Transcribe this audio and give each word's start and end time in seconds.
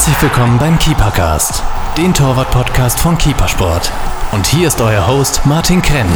Herzlich 0.00 0.22
willkommen 0.22 0.56
beim 0.56 0.78
Keepercast, 0.78 1.62
den 1.98 2.14
Torwart-Podcast 2.14 2.98
von 2.98 3.18
Keepersport. 3.18 3.92
Und 4.32 4.46
hier 4.46 4.68
ist 4.68 4.80
euer 4.80 5.06
Host 5.06 5.44
Martin 5.44 5.82
Krenn. 5.82 6.08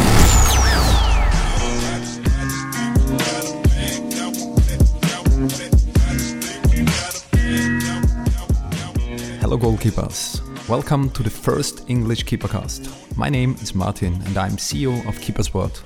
Hello, 9.41 9.55
goalkeepers. 9.55 10.41
Welcome 10.67 11.13
to 11.13 11.21
the 11.21 11.29
first 11.29 11.87
English 11.87 12.25
Keepercast. 12.25 12.89
My 13.15 13.29
name 13.29 13.55
is 13.61 13.75
Martin 13.75 14.19
and 14.25 14.35
I'm 14.35 14.57
CEO 14.57 15.07
of 15.07 15.19
Keepersport 15.19 15.83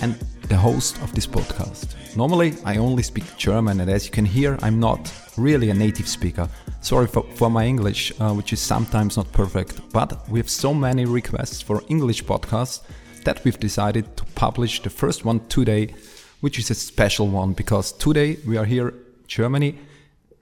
and 0.00 0.14
the 0.48 0.56
host 0.56 1.00
of 1.02 1.14
this 1.14 1.26
podcast. 1.26 1.94
Normally, 2.16 2.54
I 2.64 2.76
only 2.76 3.02
speak 3.02 3.36
German, 3.36 3.80
and 3.80 3.90
as 3.90 4.06
you 4.06 4.12
can 4.12 4.24
hear, 4.24 4.58
I'm 4.62 4.78
not 4.78 5.12
really 5.36 5.70
a 5.70 5.74
native 5.74 6.08
speaker. 6.08 6.48
Sorry 6.80 7.06
for, 7.06 7.24
for 7.34 7.50
my 7.50 7.64
English, 7.64 8.12
uh, 8.20 8.32
which 8.32 8.52
is 8.52 8.60
sometimes 8.60 9.16
not 9.16 9.30
perfect, 9.32 9.80
but 9.92 10.28
we 10.28 10.38
have 10.38 10.48
so 10.48 10.72
many 10.72 11.04
requests 11.04 11.60
for 11.60 11.82
English 11.88 12.24
podcasts 12.24 12.82
that 13.24 13.44
we've 13.44 13.58
decided 13.58 14.16
to 14.16 14.24
publish 14.34 14.82
the 14.82 14.90
first 14.90 15.24
one 15.24 15.40
today, 15.48 15.94
which 16.40 16.58
is 16.58 16.70
a 16.70 16.74
special 16.74 17.26
one 17.26 17.52
because 17.52 17.92
today 17.92 18.38
we 18.46 18.56
are 18.56 18.64
here, 18.64 18.94
Germany, 19.26 19.78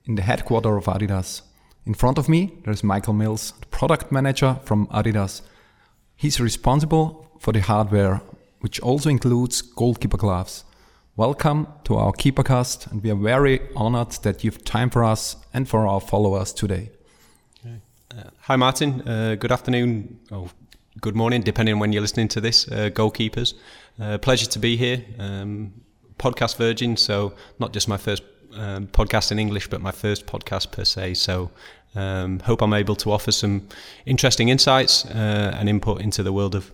in 0.05 0.17
the 0.17 0.23
headquarter 0.23 0.77
of 0.77 0.85
Adidas. 0.85 1.43
In 1.87 1.95
front 1.95 2.19
of 2.19 2.29
me, 2.29 2.53
there's 2.65 2.85
Michael 2.85 3.15
Mills, 3.15 3.53
the 3.61 3.67
product 3.67 4.13
manager 4.13 4.59
from 4.65 4.87
Adidas. 4.89 5.41
He's 6.15 6.41
responsible 6.41 7.27
for 7.39 7.53
the 7.53 7.61
hardware, 7.61 8.23
which 8.65 8.81
also 8.81 9.11
includes 9.11 9.61
goalkeeper 9.61 10.17
gloves. 10.17 10.65
Welcome 11.17 11.67
to 11.85 11.97
our 11.97 12.13
Keepercast, 12.13 12.91
and 12.91 13.03
we 13.03 13.11
are 13.11 13.15
very 13.15 13.61
honored 13.77 14.13
that 14.23 14.43
you've 14.43 14.65
time 14.65 14.89
for 14.89 15.05
us 15.05 15.37
and 15.53 15.69
for 15.69 15.87
our 15.87 16.01
followers 16.01 16.51
today. 16.55 16.91
Uh, 17.67 18.31
hi, 18.41 18.57
Martin. 18.57 19.07
Uh, 19.07 19.35
good 19.35 19.53
afternoon, 19.53 20.19
or 20.31 20.49
good 21.03 21.15
morning, 21.15 21.43
depending 21.43 21.75
on 21.75 21.79
when 21.79 21.93
you're 21.93 22.01
listening 22.01 22.29
to 22.29 22.41
this, 22.41 22.67
uh, 22.69 22.89
goalkeepers. 22.89 23.53
Uh, 24.01 24.17
pleasure 24.17 24.47
to 24.47 24.59
be 24.59 24.79
here. 24.79 25.05
Um, 25.19 25.75
podcast 26.19 26.57
Virgin, 26.57 26.97
so 26.97 27.35
not 27.59 27.75
just 27.75 27.87
my 27.87 27.99
first 27.99 28.23
um, 28.57 28.87
podcast 28.89 29.33
in 29.33 29.39
English, 29.39 29.69
but 29.69 29.81
my 29.81 29.93
first 29.93 30.27
podcast 30.27 30.71
per 30.73 30.85
se. 30.85 31.15
So, 31.15 31.51
um, 31.95 32.41
hope 32.41 32.63
I'm 32.63 32.75
able 32.75 32.97
to 32.97 33.13
offer 33.13 33.33
some 33.33 33.69
interesting 34.05 34.49
insights 34.49 35.07
uh, 35.07 35.57
and 35.59 35.69
input 35.69 36.01
into 36.01 36.23
the 36.23 36.33
world 36.33 36.55
of 36.55 36.73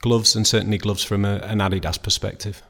gloves, 0.00 0.36
and 0.36 0.46
certainly 0.46 0.78
gloves 0.78 1.02
from 1.02 1.24
a, 1.24 1.36
an 1.38 1.58
Adidas 1.58 2.00
perspective. 2.02 2.62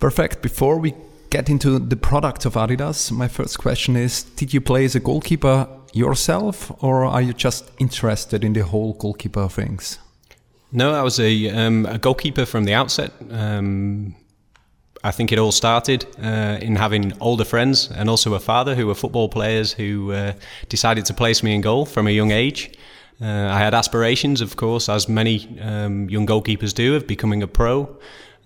Perfect. 0.00 0.42
Before 0.42 0.78
we 0.78 0.94
get 1.30 1.48
into 1.48 1.78
the 1.78 1.96
product 1.96 2.44
of 2.44 2.54
Adidas, 2.54 3.10
my 3.10 3.28
first 3.28 3.58
question 3.58 3.96
is 3.96 4.22
Did 4.22 4.52
you 4.52 4.60
play 4.60 4.84
as 4.84 4.94
a 4.94 5.00
goalkeeper 5.00 5.68
yourself, 5.92 6.72
or 6.82 7.04
are 7.04 7.22
you 7.22 7.32
just 7.32 7.70
interested 7.78 8.44
in 8.44 8.52
the 8.52 8.64
whole 8.64 8.94
goalkeeper 8.94 9.48
things? 9.48 9.98
No, 10.72 10.92
I 10.92 11.02
was 11.02 11.20
a, 11.20 11.50
um, 11.50 11.86
a 11.86 11.98
goalkeeper 11.98 12.44
from 12.44 12.64
the 12.64 12.74
outset. 12.74 13.12
Um, 13.30 14.16
I 15.04 15.10
think 15.10 15.32
it 15.32 15.38
all 15.38 15.52
started 15.52 16.06
uh, 16.22 16.58
in 16.62 16.76
having 16.76 17.12
older 17.20 17.44
friends 17.44 17.90
and 17.90 18.08
also 18.08 18.32
a 18.32 18.40
father 18.40 18.74
who 18.74 18.86
were 18.86 18.94
football 18.94 19.28
players 19.28 19.70
who 19.74 20.12
uh, 20.12 20.32
decided 20.70 21.04
to 21.04 21.14
place 21.14 21.42
me 21.42 21.54
in 21.54 21.60
goal 21.60 21.84
from 21.84 22.06
a 22.06 22.10
young 22.10 22.30
age. 22.30 22.72
Uh, 23.20 23.26
I 23.26 23.58
had 23.58 23.74
aspirations, 23.74 24.40
of 24.40 24.56
course, 24.56 24.88
as 24.88 25.06
many 25.06 25.60
um, 25.60 26.08
young 26.08 26.26
goalkeepers 26.26 26.72
do, 26.72 26.96
of 26.96 27.06
becoming 27.06 27.42
a 27.42 27.46
pro. 27.46 27.82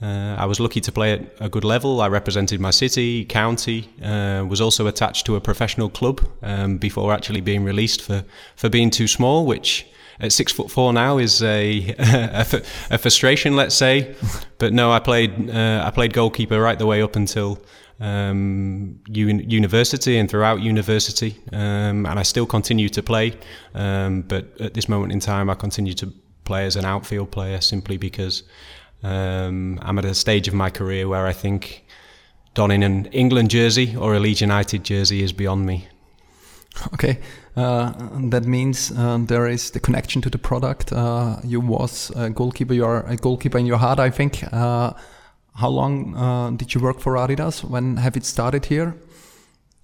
Uh, 0.02 0.34
I 0.36 0.46
was 0.46 0.58
lucky 0.58 0.80
to 0.80 0.90
play 0.90 1.12
at 1.12 1.20
a 1.38 1.48
good 1.48 1.62
level. 1.62 2.00
I 2.00 2.08
represented 2.08 2.60
my 2.60 2.72
city, 2.72 3.24
county, 3.24 3.88
uh, 4.02 4.44
was 4.48 4.60
also 4.60 4.88
attached 4.88 5.26
to 5.26 5.36
a 5.36 5.40
professional 5.40 5.88
club 5.88 6.28
um, 6.42 6.78
before 6.78 7.12
actually 7.12 7.40
being 7.40 7.62
released 7.62 8.02
for, 8.02 8.24
for 8.56 8.68
being 8.68 8.90
too 8.90 9.06
small, 9.06 9.46
which 9.46 9.86
at 10.20 10.32
six 10.32 10.52
foot 10.52 10.70
four 10.70 10.92
now 10.92 11.18
is 11.18 11.42
a, 11.42 11.94
a, 11.98 12.62
a 12.90 12.98
frustration, 12.98 13.56
let's 13.56 13.74
say. 13.74 14.14
But 14.58 14.72
no, 14.72 14.90
I 14.90 14.98
played 14.98 15.50
uh, 15.50 15.82
I 15.86 15.90
played 15.90 16.12
goalkeeper 16.12 16.60
right 16.60 16.78
the 16.78 16.86
way 16.86 17.02
up 17.02 17.16
until 17.16 17.62
um, 18.00 19.00
un- 19.08 19.50
university 19.50 20.18
and 20.18 20.30
throughout 20.30 20.60
university, 20.60 21.36
um, 21.52 22.06
and 22.06 22.18
I 22.18 22.22
still 22.22 22.46
continue 22.46 22.88
to 22.90 23.02
play. 23.02 23.36
Um, 23.74 24.22
but 24.22 24.60
at 24.60 24.74
this 24.74 24.88
moment 24.88 25.12
in 25.12 25.20
time, 25.20 25.50
I 25.50 25.54
continue 25.54 25.94
to 25.94 26.12
play 26.44 26.64
as 26.66 26.76
an 26.76 26.84
outfield 26.84 27.30
player 27.30 27.60
simply 27.60 27.96
because 27.96 28.42
um, 29.02 29.78
I'm 29.82 29.98
at 29.98 30.04
a 30.04 30.14
stage 30.14 30.48
of 30.48 30.54
my 30.54 30.70
career 30.70 31.08
where 31.08 31.26
I 31.26 31.32
think 31.32 31.84
donning 32.54 32.82
an 32.82 33.06
England 33.06 33.50
jersey 33.50 33.94
or 33.96 34.14
a 34.14 34.20
Leeds 34.20 34.40
United 34.40 34.82
jersey 34.82 35.22
is 35.22 35.32
beyond 35.32 35.66
me. 35.66 35.86
Okay, 36.94 37.18
uh, 37.56 37.92
that 38.30 38.44
means 38.44 38.92
uh, 38.92 39.18
there 39.20 39.46
is 39.46 39.70
the 39.70 39.80
connection 39.80 40.22
to 40.22 40.30
the 40.30 40.38
product. 40.38 40.92
Uh, 40.92 41.36
you 41.44 41.60
was 41.60 42.10
a 42.16 42.30
goalkeeper. 42.30 42.74
You 42.74 42.84
are 42.84 43.06
a 43.06 43.16
goalkeeper 43.16 43.58
in 43.58 43.66
your 43.66 43.78
heart, 43.78 43.98
I 43.98 44.10
think. 44.10 44.44
Uh, 44.52 44.92
how 45.54 45.68
long 45.68 46.16
uh, 46.16 46.50
did 46.50 46.74
you 46.74 46.80
work 46.80 47.00
for 47.00 47.14
Adidas? 47.14 47.64
When 47.64 47.96
have 47.96 48.16
it 48.16 48.24
started 48.24 48.66
here? 48.66 48.94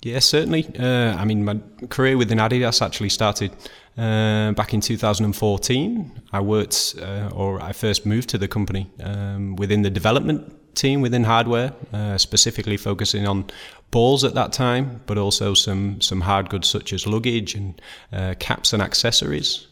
Yes, 0.03 0.27
certainly. 0.27 0.71
Uh, 0.79 1.17
I 1.17 1.25
mean, 1.25 1.45
my 1.45 1.59
career 1.89 2.17
within 2.17 2.39
Adidas 2.39 2.81
actually 2.83 3.09
started 3.09 3.51
uh, 3.97 4.53
back 4.53 4.73
in 4.75 4.81
2014. 4.81 6.23
I 6.33 6.41
worked, 6.41 6.95
or 7.33 7.61
I 7.61 7.73
first 7.73 8.07
moved 8.07 8.29
to 8.29 8.39
the 8.39 8.47
company 8.47 8.91
um, 9.03 9.57
within 9.57 9.83
the 9.83 9.91
development 9.91 10.53
team 10.75 11.01
within 11.01 11.25
hardware, 11.25 11.73
uh, 11.93 12.19
specifically 12.19 12.77
focusing 12.77 13.27
on 13.27 13.45
balls 13.91 14.25
at 14.25 14.35
that 14.35 14.53
time, 14.53 15.01
but 15.07 15.19
also 15.19 15.55
some 15.55 16.01
some 16.01 16.23
hard 16.23 16.51
goods 16.51 16.69
such 16.69 16.93
as 16.93 17.07
luggage 17.07 17.55
and 17.55 17.81
uh, 18.13 18.35
caps 18.39 18.73
and 18.73 18.83
accessories. 18.83 19.67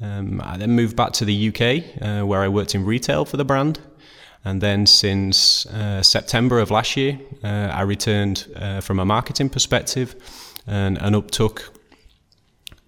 Um, 0.00 0.40
I 0.44 0.56
then 0.56 0.70
moved 0.70 0.96
back 0.96 1.12
to 1.12 1.24
the 1.24 1.48
UK, 1.48 2.02
uh, 2.02 2.26
where 2.26 2.42
I 2.42 2.48
worked 2.48 2.74
in 2.74 2.84
retail 2.84 3.24
for 3.24 3.36
the 3.36 3.44
brand. 3.44 3.80
And 4.44 4.60
then 4.60 4.86
since 4.86 5.66
uh, 5.66 6.02
September 6.02 6.60
of 6.60 6.70
last 6.70 6.96
year, 6.96 7.18
uh, 7.42 7.48
I 7.72 7.82
returned 7.82 8.46
uh, 8.54 8.80
from 8.80 9.00
a 9.00 9.04
marketing 9.04 9.48
perspective 9.48 10.14
and, 10.66 10.98
and 11.02 11.16
uptook 11.16 11.75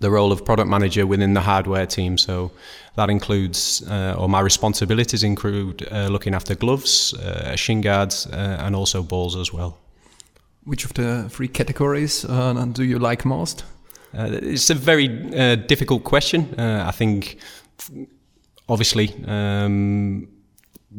the 0.00 0.10
role 0.10 0.32
of 0.32 0.44
product 0.44 0.68
manager 0.68 1.06
within 1.06 1.34
the 1.34 1.40
hardware 1.40 1.86
team. 1.86 2.18
So 2.18 2.50
that 2.96 3.10
includes, 3.10 3.82
uh, 3.88 4.14
or 4.18 4.28
my 4.28 4.40
responsibilities 4.40 5.22
include 5.22 5.86
uh, 5.90 6.08
looking 6.08 6.34
after 6.34 6.54
gloves, 6.54 7.14
uh, 7.14 7.56
shin 7.56 7.80
guards, 7.80 8.26
and 8.26 8.76
also 8.76 9.02
balls 9.02 9.36
as 9.36 9.52
well. 9.52 9.78
Which 10.64 10.84
of 10.84 10.94
the 10.94 11.28
three 11.30 11.48
categories 11.48 12.22
do 12.22 12.84
you 12.84 12.98
like 12.98 13.24
most? 13.24 13.64
it's 14.14 14.70
a 14.70 14.74
very 14.74 15.08
difficult 15.68 16.04
question. 16.04 16.54
I 16.58 16.90
think, 16.92 17.38
obviously, 18.68 19.14
um, 19.26 20.28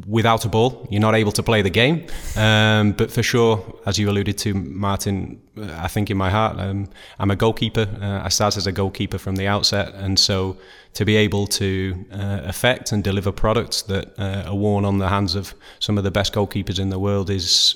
without 0.05 0.45
a 0.45 0.49
ball, 0.49 0.87
you're 0.91 1.01
not 1.01 1.15
able 1.15 1.31
to 1.31 1.41
play 1.41 1.61
the 1.61 1.69
game. 1.69 2.05
Um, 2.35 2.91
but 2.91 3.11
for 3.11 3.23
sure, 3.23 3.63
as 3.85 3.97
you 3.97 4.09
alluded 4.09 4.37
to, 4.39 4.53
Martin, 4.53 5.41
uh, 5.57 5.79
I 5.79 5.87
think 5.87 6.11
in 6.11 6.17
my 6.17 6.29
heart, 6.29 6.59
um, 6.59 6.89
I'm 7.17 7.31
a 7.31 7.35
goalkeeper. 7.35 7.87
Uh, 7.99 8.21
I 8.23 8.29
started 8.29 8.57
as 8.57 8.67
a 8.67 8.71
goalkeeper 8.71 9.17
from 9.17 9.35
the 9.35 9.47
outset, 9.47 9.93
and 9.95 10.19
so 10.19 10.57
to 10.93 11.05
be 11.05 11.15
able 11.15 11.47
to 11.47 12.05
uh, 12.11 12.41
affect 12.43 12.91
and 12.91 13.03
deliver 13.03 13.31
products 13.31 13.81
that 13.83 14.17
uh, 14.19 14.43
are 14.47 14.55
worn 14.55 14.85
on 14.85 14.99
the 14.99 15.09
hands 15.09 15.35
of 15.35 15.55
some 15.79 15.97
of 15.97 16.03
the 16.03 16.11
best 16.11 16.33
goalkeepers 16.33 16.79
in 16.79 16.89
the 16.89 16.99
world 16.99 17.29
is 17.29 17.75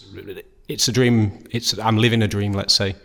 it's 0.67 0.87
a 0.87 0.91
dream. 0.91 1.43
It's 1.51 1.77
I'm 1.79 1.97
living 1.97 2.21
a 2.21 2.27
dream. 2.27 2.53
Let's 2.53 2.73
say. 2.73 2.95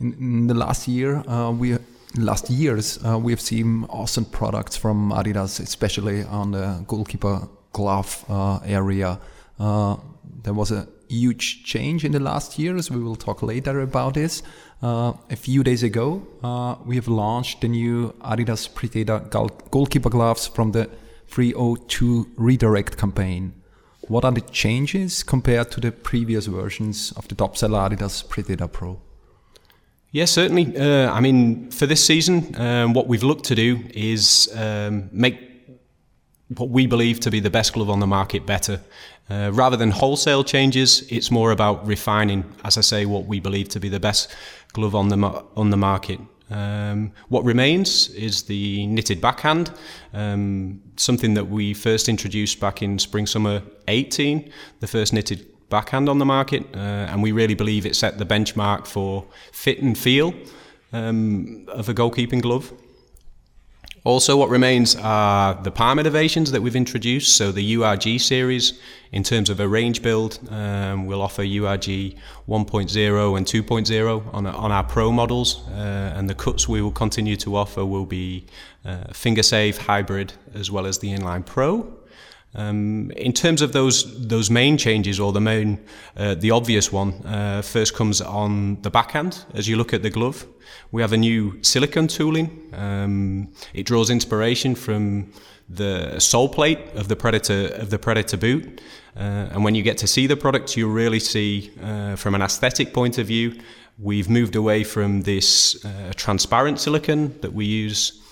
In, 0.00 0.12
in 0.14 0.46
the 0.48 0.54
last 0.54 0.88
year, 0.88 1.22
uh, 1.28 1.52
we 1.52 1.78
last 2.16 2.50
years 2.50 2.98
uh, 3.04 3.18
we 3.18 3.32
have 3.32 3.40
seen 3.40 3.84
awesome 3.88 4.24
products 4.24 4.76
from 4.76 5.12
Adidas, 5.12 5.60
especially 5.60 6.24
on 6.24 6.50
the 6.50 6.84
goalkeeper 6.86 7.48
glove 7.74 8.24
uh, 8.28 8.60
area. 8.64 9.20
Uh, 9.58 9.96
there 10.42 10.54
was 10.54 10.70
a 10.70 10.88
huge 11.08 11.64
change 11.64 12.04
in 12.04 12.12
the 12.12 12.20
last 12.20 12.58
years. 12.58 12.90
We 12.90 13.02
will 13.02 13.16
talk 13.16 13.42
later 13.42 13.80
about 13.82 14.14
this. 14.14 14.42
Uh, 14.82 15.12
a 15.30 15.36
few 15.36 15.62
days 15.62 15.82
ago, 15.82 16.22
we 16.86 16.96
have 16.96 17.08
launched 17.08 17.60
the 17.60 17.68
new 17.68 18.14
Adidas 18.22 18.68
Predator 18.74 19.18
goalkeeper 19.70 20.10
gloves 20.10 20.46
from 20.46 20.72
the 20.72 20.88
302 21.28 22.26
redirect 22.36 22.96
campaign. 22.96 23.52
What 24.08 24.24
are 24.24 24.32
the 24.32 24.42
changes 24.42 25.22
compared 25.22 25.70
to 25.72 25.80
the 25.80 25.90
previous 25.90 26.46
versions 26.46 27.12
of 27.16 27.28
the 27.28 27.34
top 27.34 27.56
seller 27.56 27.78
Adidas 27.78 28.28
Predator 28.28 28.68
Pro? 28.68 29.00
Yeah, 30.14 30.26
certainly. 30.26 30.76
Uh, 30.76 31.10
I 31.10 31.20
mean, 31.20 31.70
for 31.72 31.86
this 31.86 32.04
season, 32.04 32.54
um, 32.60 32.92
what 32.92 33.08
we've 33.08 33.24
looked 33.24 33.46
to 33.46 33.56
do 33.56 33.80
is 33.92 34.48
um, 34.54 35.08
make 35.10 35.53
what 36.56 36.70
we 36.70 36.86
believe 36.86 37.20
to 37.20 37.30
be 37.30 37.40
the 37.40 37.50
best 37.50 37.72
glove 37.72 37.90
on 37.90 38.00
the 38.00 38.06
market 38.06 38.46
better. 38.46 38.80
Uh, 39.30 39.50
rather 39.52 39.76
than 39.76 39.90
wholesale 39.90 40.44
changes, 40.44 41.10
it's 41.10 41.30
more 41.30 41.50
about 41.50 41.86
refining, 41.86 42.44
as 42.64 42.76
I 42.76 42.82
say, 42.82 43.06
what 43.06 43.26
we 43.26 43.40
believe 43.40 43.68
to 43.70 43.80
be 43.80 43.88
the 43.88 44.00
best 44.00 44.34
glove 44.72 44.94
on 44.94 45.08
the 45.08 45.44
on 45.56 45.70
the 45.70 45.76
market. 45.76 46.20
Um, 46.50 47.12
what 47.28 47.44
remains 47.44 48.10
is 48.10 48.42
the 48.42 48.86
knitted 48.86 49.20
backhand, 49.20 49.72
um, 50.12 50.82
something 50.96 51.34
that 51.34 51.48
we 51.48 51.72
first 51.74 52.08
introduced 52.08 52.60
back 52.60 52.82
in 52.82 52.98
spring 52.98 53.26
summer 53.26 53.62
18, 53.88 54.50
the 54.80 54.86
first 54.86 55.12
knitted 55.12 55.46
backhand 55.70 56.08
on 56.08 56.18
the 56.18 56.26
market, 56.26 56.62
uh, 56.74 57.08
and 57.10 57.22
we 57.22 57.32
really 57.32 57.54
believe 57.54 57.86
it 57.86 57.96
set 57.96 58.18
the 58.18 58.26
benchmark 58.26 58.86
for 58.86 59.24
fit 59.52 59.80
and 59.80 59.96
feel. 59.96 60.34
um, 60.94 61.66
of 61.68 61.88
a 61.88 61.94
goalkeeping 61.94 62.40
glove. 62.40 62.72
Also, 64.04 64.36
what 64.36 64.50
remains 64.50 64.96
are 64.96 65.54
the 65.62 65.70
palm 65.70 65.98
innovations 65.98 66.52
that 66.52 66.60
we've 66.60 66.76
introduced. 66.76 67.38
So, 67.38 67.50
the 67.50 67.76
URG 67.76 68.20
series, 68.20 68.78
in 69.12 69.22
terms 69.22 69.48
of 69.48 69.60
a 69.60 69.66
range 69.66 70.02
build, 70.02 70.38
um, 70.50 71.06
we'll 71.06 71.22
offer 71.22 71.42
URG 71.42 72.14
1.0 72.46 73.36
and 73.36 73.46
2.0 73.46 74.34
on, 74.34 74.46
on 74.46 74.72
our 74.72 74.84
Pro 74.84 75.10
models. 75.10 75.66
Uh, 75.68 76.12
and 76.14 76.28
the 76.28 76.34
cuts 76.34 76.68
we 76.68 76.82
will 76.82 76.92
continue 76.92 77.36
to 77.36 77.56
offer 77.56 77.86
will 77.86 78.04
be 78.04 78.44
uh, 78.84 79.04
finger 79.14 79.42
safe, 79.42 79.78
hybrid, 79.78 80.34
as 80.52 80.70
well 80.70 80.84
as 80.84 80.98
the 80.98 81.08
inline 81.08 81.46
Pro. 81.46 81.90
Um, 82.56 83.10
in 83.16 83.32
terms 83.32 83.62
of 83.62 83.72
those 83.72 84.26
those 84.28 84.50
main 84.50 84.76
changes, 84.78 85.18
or 85.18 85.32
the 85.32 85.40
main 85.40 85.78
uh, 86.16 86.34
the 86.34 86.52
obvious 86.52 86.92
one, 86.92 87.12
uh, 87.26 87.62
first 87.62 87.94
comes 87.94 88.20
on 88.20 88.80
the 88.82 88.90
backhand. 88.90 89.44
As 89.54 89.66
you 89.66 89.76
look 89.76 89.92
at 89.92 90.02
the 90.02 90.10
glove, 90.10 90.46
we 90.92 91.02
have 91.02 91.12
a 91.12 91.16
new 91.16 91.58
silicone 91.62 92.06
tooling. 92.06 92.50
Um, 92.72 93.48
it 93.72 93.86
draws 93.86 94.10
inspiration 94.10 94.76
from 94.76 95.32
the 95.68 96.20
sole 96.20 96.48
plate 96.48 96.78
of 96.94 97.08
the 97.08 97.16
Predator 97.16 97.68
of 97.74 97.90
the 97.90 97.98
Predator 97.98 98.36
boot, 98.36 98.80
uh, 99.16 99.50
and 99.52 99.64
when 99.64 99.74
you 99.74 99.82
get 99.82 99.98
to 99.98 100.06
see 100.06 100.28
the 100.28 100.36
product, 100.36 100.76
you 100.76 100.88
really 100.88 101.20
see 101.20 101.72
uh, 101.82 102.14
from 102.16 102.34
an 102.34 102.42
aesthetic 102.42 102.92
point 102.92 103.18
of 103.18 103.26
view. 103.26 103.60
We've 103.98 104.28
moved 104.28 104.56
away 104.56 104.84
from 104.84 105.22
this 105.22 105.84
uh, 105.84 106.12
transparent 106.16 106.80
silicone 106.80 107.38
that 107.40 107.52
we 107.52 107.64
use 107.64 108.23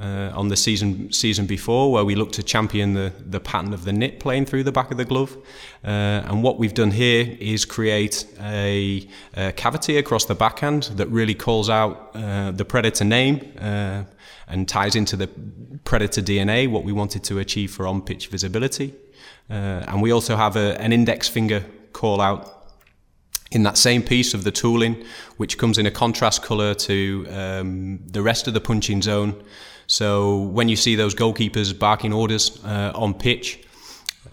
uh, 0.00 0.30
on 0.34 0.48
the 0.48 0.56
season 0.56 1.10
season 1.12 1.46
before, 1.46 1.90
where 1.90 2.04
we 2.04 2.14
looked 2.14 2.34
to 2.34 2.42
champion 2.42 2.94
the, 2.94 3.12
the 3.18 3.40
pattern 3.40 3.72
of 3.72 3.84
the 3.84 3.92
knit 3.92 4.20
playing 4.20 4.46
through 4.46 4.62
the 4.62 4.72
back 4.72 4.90
of 4.90 4.96
the 4.96 5.04
glove. 5.04 5.36
Uh, 5.84 6.22
and 6.28 6.42
what 6.42 6.58
we've 6.58 6.74
done 6.74 6.90
here 6.90 7.36
is 7.40 7.64
create 7.64 8.26
a, 8.40 9.08
a, 9.34 9.52
cavity 9.52 9.96
across 9.96 10.24
the 10.24 10.34
backhand 10.34 10.84
that 10.94 11.06
really 11.08 11.34
calls 11.34 11.70
out 11.70 12.10
uh, 12.14 12.50
the 12.50 12.64
predator 12.64 13.04
name 13.04 13.52
uh, 13.60 14.04
and 14.48 14.68
ties 14.68 14.94
into 14.96 15.16
the 15.16 15.28
predator 15.84 16.20
DNA, 16.20 16.70
what 16.70 16.84
we 16.84 16.92
wanted 16.92 17.24
to 17.24 17.38
achieve 17.38 17.70
for 17.70 17.86
on 17.86 18.02
pitch 18.02 18.28
visibility. 18.28 18.94
Uh, 19.48 19.84
and 19.88 20.02
we 20.02 20.12
also 20.12 20.36
have 20.36 20.56
a, 20.56 20.80
an 20.80 20.92
index 20.92 21.28
finger 21.28 21.64
call 21.92 22.20
out 22.20 22.52
in 23.52 23.62
that 23.62 23.78
same 23.78 24.02
piece 24.02 24.34
of 24.34 24.44
the 24.44 24.50
tooling, 24.50 25.04
which 25.36 25.56
comes 25.56 25.78
in 25.78 25.86
a 25.86 25.90
contrast 25.90 26.42
colour 26.42 26.74
to 26.74 27.26
um, 27.30 28.00
the 28.06 28.22
rest 28.22 28.48
of 28.48 28.54
the 28.54 28.60
punching 28.60 29.02
zone. 29.02 29.42
So 29.86 30.38
when 30.38 30.68
you 30.68 30.76
see 30.76 30.96
those 30.96 31.14
goalkeepers 31.14 31.78
barking 31.78 32.12
orders 32.12 32.62
uh, 32.64 32.92
on 32.94 33.14
pitch 33.14 33.64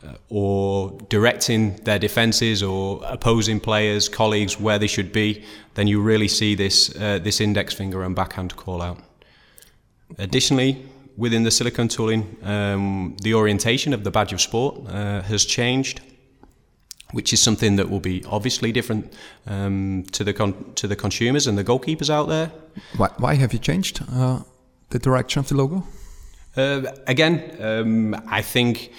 uh, 0.04 0.14
or 0.30 0.98
directing 1.10 1.76
their 1.84 2.00
defences 2.00 2.64
or 2.64 3.02
opposing 3.04 3.60
players, 3.60 4.10
colleagues 4.10 4.60
where 4.60 4.80
they 4.80 4.88
should 4.88 5.12
be, 5.12 5.44
then 5.76 5.88
you 5.88 6.02
really 6.02 6.28
see 6.28 6.56
this 6.56 6.96
uh, 6.96 7.20
this 7.20 7.40
index 7.40 7.74
finger 7.74 8.04
and 8.04 8.16
backhand 8.16 8.56
call 8.56 8.82
out. 8.82 9.00
Additionally, 10.18 10.86
within 11.18 11.44
the 11.44 11.52
silicone 11.52 11.88
tooling, 11.88 12.38
um, 12.44 13.16
the 13.22 13.34
orientation 13.34 13.94
of 13.94 14.04
the 14.04 14.12
badge 14.12 14.34
of 14.34 14.42
sport 14.42 14.88
uh, 14.88 15.22
has 15.22 15.46
changed 15.46 16.02
which 17.14 17.32
is 17.32 17.40
something 17.40 17.76
that 17.76 17.90
will 17.90 18.00
be 18.00 18.24
obviously 18.26 18.72
different 18.72 19.14
um, 19.46 20.04
to 20.12 20.24
the 20.24 20.34
con- 20.34 20.74
to 20.74 20.88
the 20.88 20.96
consumers 20.96 21.48
and 21.48 21.58
the 21.58 21.64
goalkeepers 21.64 22.10
out 22.10 22.28
there. 22.28 22.52
Why, 22.98 23.10
why 23.18 23.36
have 23.36 23.54
you 23.54 23.60
changed 23.60 24.02
uh, 24.12 24.40
the 24.94 25.00
direction 25.00 25.40
of 25.40 25.48
the 25.50 25.56
logo? 25.56 25.84
Uh, 26.56 26.84
again, 27.08 27.58
um, 27.60 28.16
I 28.28 28.42
think 28.42 28.92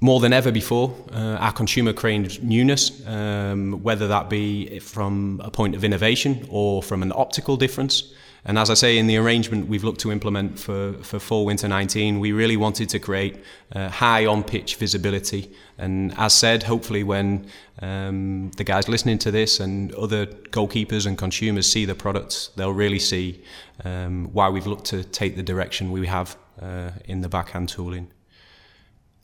more 0.00 0.18
than 0.18 0.32
ever 0.32 0.50
before, 0.50 0.94
uh, 1.12 1.36
our 1.38 1.52
consumer 1.52 1.92
craves 1.92 2.42
newness, 2.42 3.06
um, 3.06 3.82
whether 3.82 4.08
that 4.08 4.28
be 4.28 4.78
from 4.80 5.40
a 5.44 5.50
point 5.50 5.74
of 5.74 5.84
innovation 5.84 6.46
or 6.48 6.82
from 6.82 7.02
an 7.02 7.12
optical 7.14 7.56
difference. 7.56 8.12
And 8.46 8.58
as 8.58 8.68
I 8.68 8.74
say, 8.74 8.98
in 8.98 9.06
the 9.06 9.16
arrangement 9.16 9.68
we've 9.68 9.84
looked 9.84 10.00
to 10.00 10.12
implement 10.12 10.58
for, 10.58 10.92
for 11.02 11.18
fall 11.18 11.46
winter 11.46 11.66
19, 11.66 12.20
we 12.20 12.32
really 12.32 12.58
wanted 12.58 12.90
to 12.90 12.98
create 12.98 13.42
uh, 13.74 13.88
high 13.88 14.26
on 14.26 14.44
pitch 14.44 14.76
visibility. 14.76 15.50
And 15.78 16.12
as 16.18 16.34
said, 16.34 16.62
hopefully, 16.64 17.02
when 17.02 17.46
um, 17.80 18.50
the 18.56 18.64
guys 18.64 18.86
listening 18.86 19.18
to 19.18 19.30
this 19.30 19.60
and 19.60 19.94
other 19.94 20.26
goalkeepers 20.26 21.06
and 21.06 21.16
consumers 21.16 21.70
see 21.70 21.86
the 21.86 21.94
products, 21.94 22.50
they'll 22.56 22.72
really 22.72 22.98
see 22.98 23.42
um, 23.82 24.26
why 24.34 24.50
we've 24.50 24.66
looked 24.66 24.84
to 24.86 25.04
take 25.04 25.36
the 25.36 25.42
direction 25.42 25.90
we 25.90 26.06
have 26.06 26.36
uh, 26.60 26.90
in 27.06 27.22
the 27.22 27.28
backhand 27.30 27.70
tooling. 27.70 28.10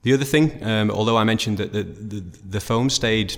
The 0.02 0.14
other 0.14 0.24
thing, 0.24 0.64
um, 0.64 0.90
although 0.90 1.18
I 1.18 1.24
mentioned 1.24 1.58
that 1.58 1.74
the, 1.74 1.82
the, 1.82 2.20
the 2.20 2.60
foam 2.60 2.88
stayed 2.88 3.36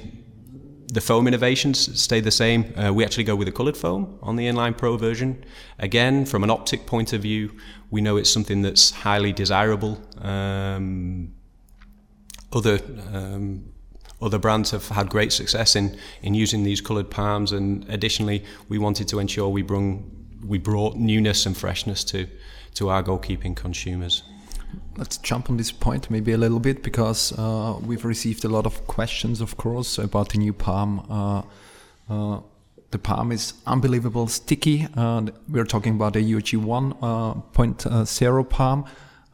the 0.92 1.00
foam 1.00 1.26
innovations 1.26 1.98
stay 1.98 2.20
the 2.20 2.30
same. 2.30 2.74
Uh, 2.76 2.92
we 2.92 3.02
actually 3.02 3.24
go 3.24 3.34
with 3.34 3.48
a 3.48 3.52
coloured 3.52 3.78
foam 3.78 4.18
on 4.22 4.36
the 4.36 4.46
Inline 4.46 4.76
Pro 4.76 4.98
version. 4.98 5.42
Again, 5.78 6.26
from 6.26 6.44
an 6.44 6.50
optic 6.50 6.84
point 6.84 7.14
of 7.14 7.22
view, 7.22 7.50
we 7.90 8.02
know 8.02 8.18
it's 8.18 8.28
something 8.28 8.60
that's 8.60 8.90
highly 8.90 9.32
desirable. 9.32 9.98
Um, 10.20 11.32
other 12.52 12.78
um, 13.10 13.72
other 14.20 14.38
brands 14.38 14.70
have 14.70 14.86
had 14.88 15.08
great 15.08 15.32
success 15.32 15.74
in 15.74 15.96
in 16.22 16.34
using 16.34 16.62
these 16.62 16.82
coloured 16.82 17.10
palms, 17.10 17.52
and 17.52 17.88
additionally, 17.88 18.44
we 18.68 18.78
wanted 18.78 19.08
to 19.08 19.18
ensure 19.18 19.48
we 19.48 19.62
bring 19.62 20.10
we 20.46 20.58
brought 20.58 20.96
newness 20.96 21.46
and 21.46 21.56
freshness 21.56 22.04
to 22.04 22.28
to 22.74 22.90
our 22.90 23.02
goalkeeping 23.02 23.56
consumers 23.56 24.22
let's 24.96 25.18
jump 25.18 25.50
on 25.50 25.56
this 25.56 25.72
point 25.72 26.10
maybe 26.10 26.32
a 26.32 26.38
little 26.38 26.60
bit 26.60 26.82
because 26.82 27.32
uh, 27.38 27.78
we've 27.82 28.04
received 28.04 28.44
a 28.44 28.48
lot 28.48 28.66
of 28.66 28.86
questions, 28.86 29.40
of 29.40 29.56
course, 29.56 29.98
about 29.98 30.30
the 30.30 30.38
new 30.38 30.52
palm. 30.52 31.06
Uh, 31.08 31.42
uh, 32.12 32.40
the 32.90 32.98
palm 32.98 33.32
is 33.32 33.54
unbelievable 33.66 34.28
sticky. 34.28 34.86
Uh, 34.96 35.22
we're 35.48 35.64
talking 35.64 35.94
about 35.94 36.16
a 36.16 36.20
URG 36.20 36.52
1.0 36.52 38.40
uh, 38.40 38.44
palm. 38.44 38.84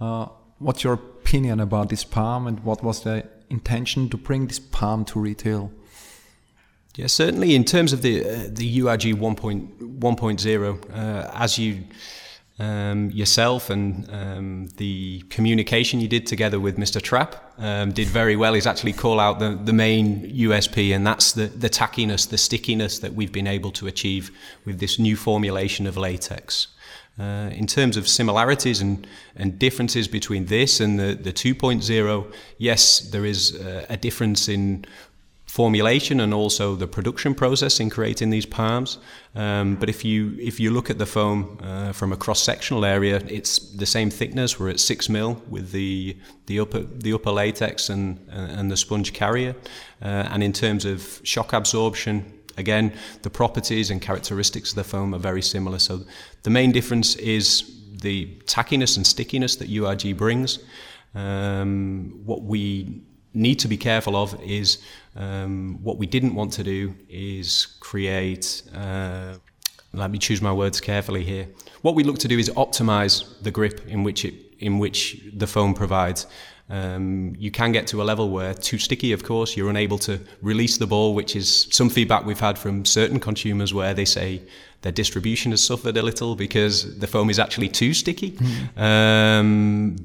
Uh, 0.01 0.27
what's 0.59 0.85
your 0.85 0.95
opinion 0.95 1.61
about 1.61 1.89
this 1.89 2.05
palm 2.05 2.47
and 2.47 2.61
what 2.61 2.85
was 2.85 3.03
the 3.03 3.27
intention 3.51 4.09
to 4.11 4.17
bring 4.17 4.47
this 4.47 4.61
palm 4.61 5.05
to 5.07 5.19
retail? 5.19 5.73
Yeah, 6.95 7.07
certainly 7.07 7.55
in 7.55 7.65
terms 7.65 7.93
of 7.93 8.03
the 8.03 8.21
the 8.49 8.81
URG 8.81 9.15
1.0, 9.15 11.31
as 11.35 11.59
you 11.59 11.85
um, 12.59 13.11
yourself 13.11 13.71
and 13.71 14.09
um, 14.11 14.69
the 14.77 15.21
communication 15.31 16.01
you 16.01 16.09
did 16.09 16.27
together 16.27 16.59
with 16.59 16.77
Mr. 16.77 17.01
Trapp 17.01 17.37
um, 17.59 17.93
did 17.93 18.09
very 18.09 18.37
well. 18.37 18.55
Is 18.55 18.67
actually 18.67 18.93
call 18.93 19.21
out 19.21 19.39
the, 19.39 19.59
the 19.63 19.73
main 19.73 20.31
USP, 20.33 20.95
and 20.95 21.07
that's 21.07 21.33
the, 21.33 21.47
the 21.47 21.71
tackiness, 21.71 22.29
the 22.29 22.39
stickiness 22.39 22.99
that 22.99 23.15
we've 23.15 23.33
been 23.33 23.47
able 23.47 23.71
to 23.73 23.87
achieve 23.87 24.31
with 24.65 24.81
this 24.81 24.99
new 24.99 25.17
formulation 25.17 25.87
of 25.87 25.97
latex. 25.97 26.69
Uh, 27.19 27.51
in 27.53 27.67
terms 27.67 27.97
of 27.97 28.07
similarities 28.07 28.81
and, 28.81 29.05
and 29.35 29.59
differences 29.59 30.07
between 30.07 30.47
this 30.47 30.79
and 30.79 31.01
the, 31.01 31.19
the 31.21 31.33
2.0, 31.33 32.33
yes, 32.59 33.01
there 33.01 33.27
is 33.27 33.57
uh, 33.57 33.85
a 33.89 33.97
difference 33.97 34.49
in 34.49 34.85
formulation 35.59 36.21
and 36.21 36.33
also 36.33 36.77
the 36.77 36.87
production 36.87 37.35
process 37.35 37.81
in 37.81 37.91
creating 37.91 38.31
these 38.31 38.47
palms. 38.47 38.99
Um, 39.35 39.75
but 39.81 39.89
if 39.89 40.05
you 40.05 40.37
if 40.51 40.61
you 40.61 40.71
look 40.71 40.89
at 40.91 40.99
the 40.99 41.07
foam 41.07 41.39
uh, 41.63 41.93
from 41.93 42.13
a 42.13 42.17
cross 42.17 42.41
sectional 42.41 42.85
area, 42.85 43.17
it's 43.29 43.59
the 43.77 43.87
same 43.87 44.11
thickness. 44.11 44.61
We're 44.61 44.71
at 44.71 44.81
six 44.81 45.09
mil 45.09 45.31
with 45.51 45.73
the 45.73 46.17
the 46.47 46.61
upper 46.61 46.83
the 47.05 47.13
upper 47.13 47.33
latex 47.33 47.91
and 47.91 48.19
and 48.31 48.71
the 48.71 48.77
sponge 48.77 49.13
carrier. 49.13 49.55
Uh, 50.01 50.33
and 50.33 50.43
in 50.43 50.53
terms 50.53 50.85
of 50.85 51.21
shock 51.25 51.53
absorption, 51.53 52.15
again, 52.57 52.93
the 53.23 53.31
properties 53.31 53.91
and 53.91 54.01
characteristics 54.01 54.71
of 54.71 54.77
the 54.77 54.85
foam 54.85 55.13
are 55.13 55.23
very 55.31 55.43
similar. 55.43 55.79
So 55.81 56.05
the 56.43 56.51
main 56.51 56.73
difference 56.73 57.17
is 57.17 57.47
the 58.03 58.27
tackiness 58.45 58.97
and 58.97 59.05
stickiness 59.07 59.57
that 59.57 59.69
URG 59.69 60.17
brings. 60.17 60.59
Um, 61.15 62.21
what 62.27 62.43
we 62.43 63.03
need 63.39 63.59
to 63.61 63.69
be 63.69 63.77
careful 63.77 64.17
of 64.17 64.41
is 64.43 64.79
um, 65.17 65.79
what 65.83 65.97
we 65.99 66.07
didn't 66.07 66.35
want 66.35 66.53
to 66.55 66.65
do 66.65 66.95
is 67.09 67.67
create. 67.81 68.63
Uh, 68.75 69.35
let 69.93 70.11
me 70.11 70.19
choose 70.19 70.43
my 70.43 70.53
words 70.53 70.81
carefully 70.81 71.25
here. 71.25 71.49
What 71.83 71.95
we 71.95 72.05
look 72.05 72.19
to 72.19 72.29
do 72.29 72.39
is 72.39 72.51
optimize 72.51 73.25
the 73.43 73.51
grip 73.51 73.87
in 73.87 74.03
which 74.05 74.25
it 74.25 74.35
in 74.59 74.79
which 74.79 75.23
the 75.33 75.47
foam 75.47 75.73
provides. 75.73 76.27
Um, 76.71 77.35
you 77.39 77.51
can 77.51 77.73
get 77.73 77.87
to 77.89 78.03
a 78.03 78.05
level 78.05 78.29
where 78.29 78.53
too 78.53 78.79
sticky, 78.79 79.13
of 79.13 79.23
course, 79.25 79.57
you're 79.57 79.71
unable 79.71 79.99
to 80.01 80.21
release 80.43 80.77
the 80.77 80.87
ball, 80.87 81.15
which 81.15 81.35
is 81.35 81.69
some 81.71 81.89
feedback 81.89 82.27
we've 82.27 82.41
had 82.41 82.59
from 82.59 82.85
certain 82.85 83.21
consumers 83.21 83.73
where 83.73 83.95
they 83.95 84.05
say 84.05 84.43
their 84.83 84.93
distribution 84.93 85.53
has 85.53 85.63
suffered 85.65 85.97
a 85.97 86.03
little 86.03 86.37
because 86.37 86.99
the 86.99 87.07
foam 87.07 87.31
is 87.31 87.39
actually 87.39 87.69
too 87.69 87.95
sticky. 87.95 88.33
Mm-hmm. 88.33 88.83
Um, 88.83 89.97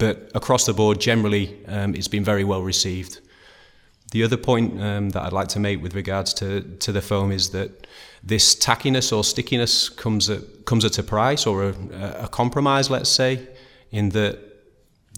but 0.00 0.32
across 0.34 0.64
the 0.64 0.72
board, 0.72 0.98
generally, 0.98 1.64
um, 1.68 1.94
it's 1.94 2.08
been 2.08 2.24
very 2.24 2.42
well 2.42 2.62
received. 2.62 3.20
The 4.12 4.24
other 4.24 4.38
point 4.38 4.80
um, 4.80 5.10
that 5.10 5.22
I'd 5.22 5.32
like 5.32 5.48
to 5.48 5.60
make 5.60 5.80
with 5.82 5.94
regards 5.94 6.34
to, 6.34 6.62
to 6.62 6.90
the 6.90 7.02
foam 7.02 7.30
is 7.30 7.50
that 7.50 7.86
this 8.24 8.56
tackiness 8.56 9.16
or 9.16 9.22
stickiness 9.22 9.88
comes 9.88 10.28
at, 10.28 10.64
comes 10.64 10.84
at 10.84 10.98
a 10.98 11.02
price 11.02 11.46
or 11.46 11.64
a, 11.64 11.74
a 12.24 12.28
compromise, 12.28 12.90
let's 12.90 13.10
say, 13.10 13.46
in 13.92 14.08
that 14.10 14.38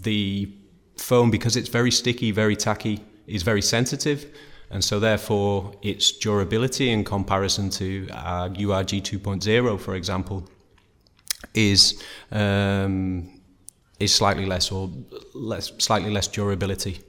the 0.03 0.53
foam, 0.99 1.31
because 1.31 1.57
it's 1.57 1.69
very 1.69 1.91
sticky, 1.91 2.33
very 2.33 2.57
tacky, 2.57 3.01
is 3.27 3.43
very 3.43 3.63
sensitive. 3.63 4.27
and 4.73 4.83
so 4.83 4.99
therefore 4.99 5.73
its 5.83 6.13
durability 6.13 6.91
in 6.91 7.05
comparison 7.05 7.71
to 7.71 8.07
URG 8.09 9.03
2.0, 9.03 9.81
for 9.81 9.95
example, 9.95 10.49
is 11.55 12.03
um, 12.31 13.32
is 14.03 14.15
slightly 14.15 14.47
less 14.47 14.73
or 14.73 14.91
less, 15.35 15.73
slightly 15.79 16.11
less 16.11 16.29
durability. 16.29 17.01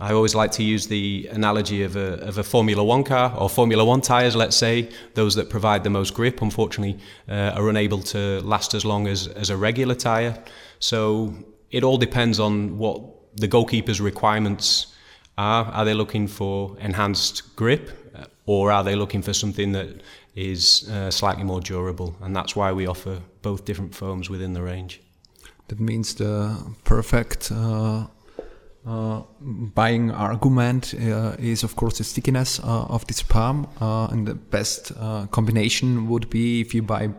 I 0.00 0.12
always 0.12 0.34
like 0.34 0.52
to 0.52 0.62
use 0.62 0.86
the 0.86 1.28
analogy 1.32 1.82
of 1.82 1.96
a, 1.96 2.20
of 2.28 2.38
a 2.38 2.44
Formula 2.44 2.84
One 2.84 3.02
car 3.02 3.34
or 3.36 3.50
Formula 3.50 3.84
One 3.84 4.00
tyres, 4.00 4.36
let's 4.36 4.56
say. 4.56 4.88
Those 5.14 5.34
that 5.34 5.50
provide 5.50 5.82
the 5.82 5.90
most 5.90 6.14
grip, 6.14 6.40
unfortunately, 6.40 7.00
uh, 7.28 7.56
are 7.56 7.68
unable 7.68 8.00
to 8.14 8.40
last 8.42 8.74
as 8.74 8.84
long 8.84 9.08
as, 9.08 9.26
as 9.26 9.50
a 9.50 9.56
regular 9.56 9.96
tyre. 9.96 10.38
So 10.78 11.34
it 11.72 11.82
all 11.82 11.98
depends 11.98 12.38
on 12.38 12.78
what 12.78 13.02
the 13.36 13.48
goalkeeper's 13.48 14.00
requirements 14.00 14.94
are. 15.36 15.64
Are 15.64 15.84
they 15.84 15.94
looking 15.94 16.28
for 16.28 16.76
enhanced 16.78 17.56
grip 17.56 17.90
uh, 18.14 18.26
or 18.46 18.70
are 18.70 18.84
they 18.84 18.94
looking 18.94 19.22
for 19.22 19.32
something 19.32 19.72
that 19.72 19.88
is 20.36 20.88
uh, 20.90 21.10
slightly 21.10 21.42
more 21.42 21.60
durable? 21.60 22.16
And 22.22 22.36
that's 22.36 22.54
why 22.54 22.72
we 22.72 22.86
offer 22.86 23.20
both 23.42 23.64
different 23.64 23.96
foams 23.96 24.30
within 24.30 24.52
the 24.52 24.62
range. 24.62 25.00
That 25.68 25.80
means 25.80 26.14
the 26.14 26.56
perfect 26.84 27.52
uh, 27.52 28.06
uh, 28.86 29.22
buying 29.40 30.10
argument 30.10 30.94
uh, 30.94 31.36
is, 31.38 31.62
of 31.62 31.76
course, 31.76 31.98
the 31.98 32.04
stickiness 32.04 32.58
uh, 32.60 32.86
of 32.86 33.06
this 33.06 33.22
palm. 33.22 33.68
Uh, 33.80 34.06
and 34.06 34.26
the 34.26 34.34
best 34.34 34.92
uh, 34.98 35.26
combination 35.26 36.08
would 36.08 36.30
be 36.30 36.62
if 36.62 36.74
you 36.74 36.82
buy 36.82 37.10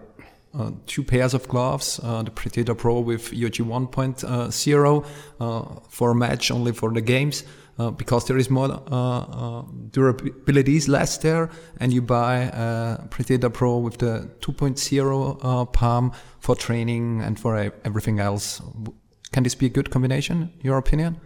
two 0.88 1.03
pairs 1.03 1.36
of 1.36 1.48
gloves, 1.48 1.98
the 1.98 2.32
Predator 2.34 2.74
Pro 2.74 3.01
with 3.01 3.32
URG 3.32 3.60
1.0 3.60 5.82
for 5.89 6.12
a 6.12 6.15
match 6.15 6.50
only 6.50 6.72
for 6.72 6.91
the 6.91 7.01
games. 7.01 7.44
Uh, 7.80 7.92
because 7.92 8.28
there 8.28 8.38
is 8.38 8.50
more 8.50 8.70
uh, 8.92 9.20
uh, 9.20 9.64
durability 9.92 10.76
is 10.76 10.90
less 10.90 11.18
there, 11.20 11.50
and 11.80 11.94
you 11.94 12.02
buy 12.02 12.52
a 12.54 13.08
Predator 13.10 13.50
Pro 13.50 13.78
with 13.78 14.00
the 14.00 14.30
2.0 14.42 15.72
palm 15.72 16.12
for 16.42 16.58
training 16.58 17.22
and 17.22 17.40
for 17.40 17.72
everything 17.86 18.20
else. 18.20 18.62
Can 19.32 19.44
this 19.44 19.56
be 19.56 19.68
a 19.68 19.70
good 19.70 19.92
combination, 19.92 20.52
your 20.62 20.78
opinion? 20.78 21.22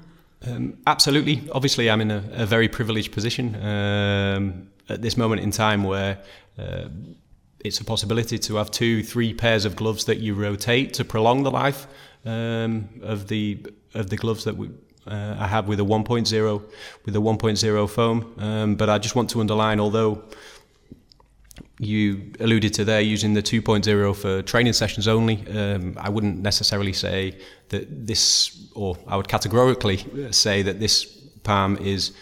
Um, 0.45 0.77
absolutely. 0.85 1.49
Obviously, 1.53 1.89
I'm 1.89 2.01
in 2.01 2.11
a, 2.11 2.23
a 2.33 2.45
very 2.45 2.67
privileged 2.67 3.11
position 3.11 3.55
um, 3.55 4.69
at 4.89 5.01
this 5.01 5.17
moment 5.17 5.41
in 5.41 5.49
time 5.49 5.83
where 5.83 6.19
uh, 6.59 6.89
it's 7.65 7.79
a 7.79 7.83
possibility 7.83 8.37
to 8.37 8.57
have 8.57 8.69
two, 8.69 9.03
three 9.03 9.33
pairs 9.33 9.65
of 9.65 9.75
gloves 9.75 10.05
that 10.05 10.19
you 10.19 10.35
rotate 10.35 10.93
to 10.93 11.03
prolong 11.03 11.41
the 11.41 11.51
life 11.51 11.87
um, 12.25 12.89
of 13.01 13.27
the 13.27 13.65
of 13.95 14.09
the 14.09 14.17
gloves 14.17 14.43
that 14.43 14.57
we, 14.57 14.69
uh, 15.07 15.35
I 15.39 15.47
have 15.47 15.67
with 15.67 15.79
a 15.79 15.83
1.0 15.83 16.63
with 17.05 17.15
a 17.15 17.19
1.0 17.19 17.89
foam. 17.89 18.33
Um, 18.37 18.75
but 18.75 18.89
I 18.89 18.97
just 18.97 19.15
want 19.15 19.29
to 19.31 19.39
underline, 19.39 19.79
although 19.79 20.23
you 21.79 22.31
alluded 22.39 22.73
to 22.75 22.85
there 22.85 23.01
using 23.01 23.33
the 23.33 23.41
2.0 23.41 24.15
for 24.15 24.41
training 24.41 24.73
sessions 24.73 25.07
only, 25.07 25.45
um, 25.49 25.97
I 25.99 26.09
wouldn't 26.09 26.41
necessarily 26.41 26.93
say 26.93 27.37
that 27.69 28.07
this, 28.07 28.69
or 28.75 28.97
I 29.07 29.17
would 29.17 29.27
categorically 29.27 30.31
say 30.31 30.61
that 30.61 30.79
this 30.79 31.05
palm 31.43 31.77
is 31.77 32.13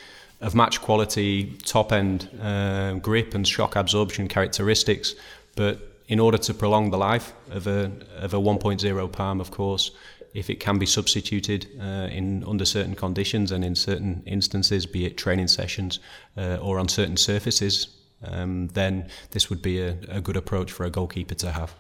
of 0.42 0.56
match 0.56 0.82
quality, 0.82 1.56
top 1.64 1.92
end 1.92 2.28
uh, 2.42 2.94
grip 2.94 3.36
and 3.36 3.48
shock 3.48 3.76
absorption 3.76 4.28
characteristics, 4.28 5.14
but 5.56 5.80
in 6.08 6.20
order 6.20 6.38
to 6.38 6.54
prolong 6.54 6.90
the 6.90 6.98
life 6.98 7.34
of 7.52 7.68
a, 7.68 7.92
of 8.18 8.34
a 8.34 8.38
1.0 8.38 9.12
palm, 9.12 9.40
of 9.40 9.52
course, 9.52 9.92
if 10.34 10.50
it 10.50 10.60
can 10.60 10.78
be 10.78 10.86
substituted 10.86 11.68
uh, 11.80 12.08
in 12.12 12.44
under 12.46 12.66
certain 12.66 12.96
conditions 12.96 13.52
and 13.52 13.64
in 13.64 13.76
certain 13.76 14.24
instances, 14.26 14.86
be 14.86 15.06
it 15.06 15.18
training 15.18 15.48
sessions 15.48 16.00
uh, 16.38 16.58
or 16.62 16.80
on 16.80 16.88
certain 16.88 17.18
surfaces, 17.18 17.88
um, 18.24 18.68
then 18.70 19.08
this 19.32 19.50
would 19.50 19.62
be 19.62 19.82
a, 19.82 19.98
a, 20.08 20.22
good 20.22 20.38
approach 20.38 20.72
for 20.72 20.86
a 20.86 20.90
goalkeeper 20.90 21.34
to 21.36 21.52
have. 21.52 21.74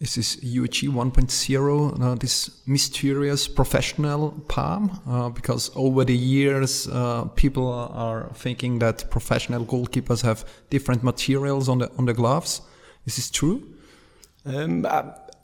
Is 0.00 0.14
this 0.14 0.36
URG 0.36 0.88
1.0 0.88 2.00
uh, 2.00 2.14
this 2.14 2.66
mysterious 2.66 3.46
professional 3.46 4.30
palm? 4.48 5.00
Uh, 5.06 5.28
because 5.28 5.70
over 5.76 6.04
the 6.04 6.16
years, 6.16 6.88
uh, 6.88 7.26
people 7.36 7.70
are 7.70 8.30
thinking 8.34 8.78
that 8.78 9.10
professional 9.10 9.64
goalkeepers 9.64 10.22
have 10.22 10.44
different 10.70 11.02
materials 11.02 11.68
on 11.68 11.78
the 11.78 11.90
on 11.98 12.06
the 12.06 12.14
gloves. 12.14 12.62
Is 13.04 13.16
this 13.16 13.30
true? 13.30 13.62
Um, 14.46 14.86
uh, 14.86 15.02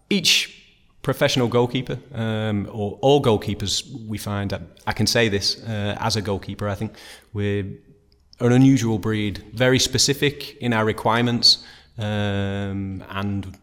each 0.09 0.66
professional 1.07 1.47
goalkeeper 1.47 2.01
um, 2.15 2.69
or 2.73 2.99
all 3.01 3.23
goalkeepers 3.23 3.85
we 4.09 4.19
find 4.19 4.53
I 4.89 4.93
can 4.93 5.07
say 5.07 5.29
this 5.29 5.63
uh, 5.63 5.97
as 6.01 6.17
a 6.17 6.21
goalkeeper 6.21 6.67
I 6.67 6.75
think 6.75 6.97
we're 7.33 7.65
an 8.41 8.51
unusual 8.51 8.99
breed 8.99 9.45
very 9.55 9.79
specific 9.79 10.57
in 10.57 10.73
our 10.73 10.85
requirements 10.85 11.65
um, 11.97 13.05
and 13.09 13.57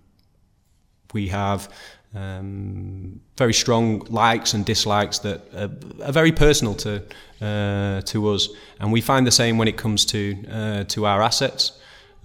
we 1.13 1.27
have 1.27 1.67
um, 2.15 3.19
very 3.37 3.53
strong 3.53 3.99
likes 4.09 4.53
and 4.53 4.65
dislikes 4.65 5.19
that 5.19 5.39
are, 5.53 5.71
are 6.07 6.13
very 6.13 6.31
personal 6.31 6.75
to 6.75 7.03
uh, 7.41 7.99
to 8.03 8.29
us 8.29 8.47
and 8.79 8.93
we 8.93 9.01
find 9.01 9.27
the 9.27 9.37
same 9.43 9.57
when 9.57 9.67
it 9.67 9.75
comes 9.75 10.05
to 10.05 10.21
uh, 10.49 10.83
to 10.85 11.05
our 11.05 11.21
assets 11.21 11.73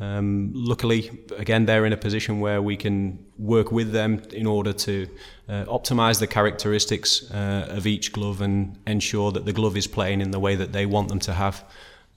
um, 0.01 0.53
luckily, 0.55 1.11
again, 1.37 1.67
they're 1.67 1.85
in 1.85 1.93
a 1.93 1.97
position 1.97 2.41
where 2.41 2.63
we 2.63 2.77
can 2.77 3.19
work 3.37 3.73
with 3.73 3.93
them 3.93 4.23
in 4.33 4.47
order 4.47 4.73
to 4.73 5.09
uh, 5.49 5.65
optimize 5.65 6.21
the 6.21 6.27
characteristics 6.27 7.29
uh, 7.33 7.67
of 7.69 7.87
each 7.87 8.13
glove 8.13 8.41
and 8.41 8.79
ensure 8.87 9.33
that 9.33 9.45
the 9.45 9.53
glove 9.53 9.77
is 9.77 9.89
playing 9.89 10.21
in 10.21 10.31
the 10.31 10.39
way 10.39 10.55
that 10.55 10.73
they 10.73 10.87
want 10.87 11.09
them 11.09 11.19
to 11.21 11.33
have. 11.33 11.65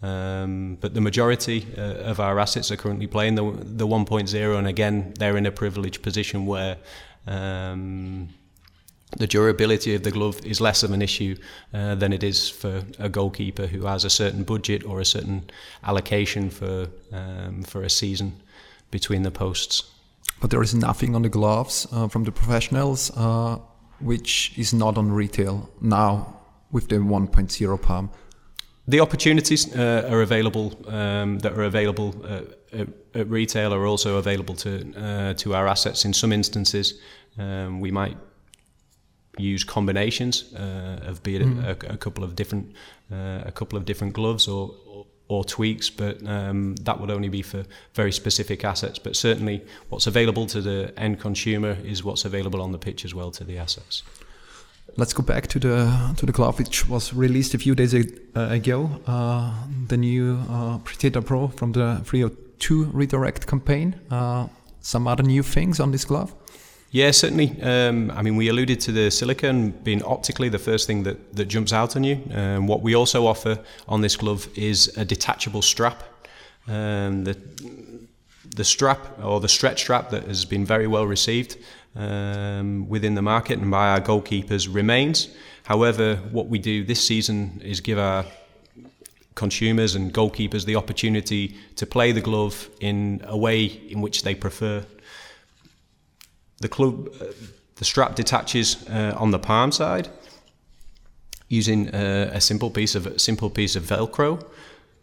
Um, 0.04 0.78
but 0.80 0.94
the 0.94 1.02
majority 1.02 1.68
uh, 1.78 1.82
of 1.82 2.20
our 2.20 2.40
assets 2.40 2.72
are 2.72 2.76
currently 2.76 3.08
playing 3.08 3.36
the, 3.36 3.44
the 3.64 3.88
1.0, 3.88 4.58
and 4.58 4.68
again, 4.68 5.14
they're 5.18 5.38
in 5.38 5.46
a 5.46 5.52
privileged 5.52 6.04
position 6.04 6.46
where 6.46 6.78
um, 7.26 8.30
the 9.18 9.28
durability 9.28 9.94
of 9.96 10.04
the 10.04 10.12
glove 10.12 10.40
is 10.46 10.62
less 10.62 10.84
of 10.84 10.92
an 10.92 11.02
issue 11.02 11.36
uh, 11.74 11.96
than 11.96 12.14
it 12.14 12.24
is 12.24 12.50
for 12.50 12.84
a 13.00 13.10
goalkeeper 13.10 13.68
who 13.68 13.86
has 13.86 14.06
a 14.06 14.10
certain 14.10 14.44
budget 14.44 14.86
or 14.86 15.00
a 15.00 15.06
certain 15.06 15.50
allocation 15.84 16.50
for 16.50 16.88
um, 17.12 17.64
for 17.64 17.84
a 17.84 17.90
season 17.90 18.42
between 18.90 19.24
the 19.24 19.32
posts. 19.32 19.84
But 20.40 20.50
there 20.50 20.64
is 20.64 20.74
nothing 20.74 21.16
on 21.16 21.22
the 21.22 21.30
gloves 21.30 21.88
uh, 21.92 22.08
from 22.08 22.24
the 22.24 22.32
professionals 22.32 23.12
uh, 23.16 23.60
which 24.00 24.54
is 24.58 24.74
not 24.74 24.98
on 24.98 25.12
retail 25.12 25.70
now 25.82 26.42
with 26.72 26.88
the 26.88 26.96
1.0 26.96 27.82
palm. 27.82 28.10
The 28.88 29.00
opportunities 29.00 29.74
uh, 29.76 30.10
are 30.10 30.22
available 30.22 30.74
um, 30.88 31.40
that 31.40 31.54
are 31.54 31.64
available 31.64 32.16
uh, 32.26 32.42
at, 32.74 32.88
at, 33.14 33.28
retail 33.30 33.74
are 33.74 33.86
also 33.86 34.18
available 34.18 34.56
to 34.56 34.72
uh, 34.98 35.34
to 35.36 35.54
our 35.54 35.68
assets. 35.68 36.04
In 36.04 36.14
some 36.14 36.34
instances, 36.34 37.00
um, 37.38 37.80
we 37.80 37.92
might 37.92 38.18
use 39.38 39.64
combinations 39.64 40.54
uh, 40.54 41.00
of 41.04 41.24
be 41.24 41.36
it 41.36 41.42
mm. 41.42 41.64
a, 41.64 41.94
a, 41.94 41.98
couple 41.98 42.24
of 42.24 42.36
different 42.36 42.74
uh, 43.12 43.42
a 43.46 43.52
couple 43.52 43.78
of 43.78 43.86
different 43.86 44.14
gloves 44.14 44.48
or, 44.48 44.72
or, 44.86 45.06
or 45.28 45.46
tweaks, 45.46 45.90
but 45.90 46.26
um, 46.28 46.76
that 46.76 47.00
would 47.00 47.10
only 47.10 47.30
be 47.30 47.42
for 47.42 47.64
very 47.94 48.12
specific 48.12 48.66
assets. 48.66 49.00
But 49.00 49.16
certainly, 49.16 49.62
what's 49.90 50.08
available 50.08 50.46
to 50.48 50.62
the 50.62 50.94
end 50.98 51.20
consumer 51.20 51.78
is 51.84 52.04
what's 52.04 52.26
available 52.26 52.62
on 52.62 52.72
the 52.72 52.78
pitch 52.78 53.06
as 53.06 53.14
well 53.16 53.32
to 53.32 53.44
the 53.44 53.58
assets. 53.58 54.04
Let's 54.98 55.14
go 55.14 55.24
back 55.24 55.48
to 55.48 55.60
the 55.60 56.14
to 56.18 56.26
the 56.26 56.34
glove 56.34 56.60
which 56.60 56.88
was 56.90 57.14
released 57.14 57.54
a 57.54 57.58
few 57.58 57.76
days 57.76 57.94
uh, 57.96 58.02
ago, 58.36 58.90
uh, 59.08 59.54
the 59.88 59.98
new 59.98 60.40
uh, 60.50 60.80
Predator 60.80 61.22
Pro 61.22 61.48
from 61.48 61.72
the 61.72 62.02
302 62.04 62.86
redirect 62.94 63.48
campaign. 63.48 63.96
Uh, 64.10 64.48
some 64.82 65.08
other 65.08 65.24
new 65.24 65.44
things 65.44 65.80
on 65.80 65.92
this 65.92 66.04
glove? 66.06 66.34
Yeah, 66.94 67.12
certainly. 67.12 67.62
Um, 67.62 68.12
I 68.12 68.22
mean, 68.22 68.36
we 68.36 68.50
alluded 68.50 68.82
to 68.82 68.92
the 68.92 69.10
silicone 69.12 69.70
being 69.70 70.04
optically 70.04 70.50
the 70.50 70.60
first 70.60 70.88
thing 70.88 71.04
that, 71.04 71.36
that 71.38 71.46
jumps 71.46 71.72
out 71.72 71.96
on 71.96 72.04
you. 72.04 72.22
Um, 72.34 72.68
what 72.68 72.82
we 72.82 72.96
also 72.96 73.26
offer 73.28 73.60
on 73.88 74.02
this 74.02 74.18
glove 74.18 74.50
is 74.58 74.96
a 74.98 75.06
detachable 75.06 75.62
strap. 75.62 76.04
Um, 76.68 77.24
the, 77.24 77.38
the 78.56 78.66
strap 78.66 79.00
or 79.24 79.40
the 79.40 79.48
stretch 79.48 79.80
strap 79.80 80.10
that 80.10 80.26
has 80.26 80.44
been 80.44 80.66
very 80.66 80.86
well 80.86 81.08
received 81.08 81.58
um, 81.96 82.90
within 82.90 83.16
the 83.16 83.22
market 83.22 83.60
and 83.60 83.72
by 83.72 83.92
our 83.92 84.02
goalkeepers 84.02 84.68
remains. 84.74 85.34
However, 85.64 86.18
what 86.32 86.48
we 86.48 86.60
do 86.60 86.84
this 86.84 87.08
season 87.08 87.62
is 87.64 87.80
give 87.80 88.00
our 88.00 88.26
consumers 89.36 89.96
and 89.96 90.14
goalkeepers 90.14 90.66
the 90.66 90.76
opportunity 90.76 91.56
to 91.78 91.86
play 91.86 92.12
the 92.12 92.20
glove 92.20 92.70
in 92.82 93.22
a 93.24 93.38
way 93.38 93.64
in 93.64 94.02
which 94.02 94.24
they 94.24 94.36
prefer 94.36 94.86
the 96.62 96.70
club, 96.70 97.10
uh, 97.20 97.26
the 97.76 97.86
strap 97.86 98.16
detaches 98.16 98.88
uh, 98.90 99.14
on 99.18 99.32
the 99.32 99.40
palm 99.40 99.72
side 99.72 100.10
using 101.50 101.90
uh, 101.90 102.32
a 102.34 102.40
simple 102.40 102.70
piece 102.70 102.96
of 102.96 103.20
simple 103.20 103.50
piece 103.50 103.76
of 103.76 103.84
Velcro. 103.84 104.46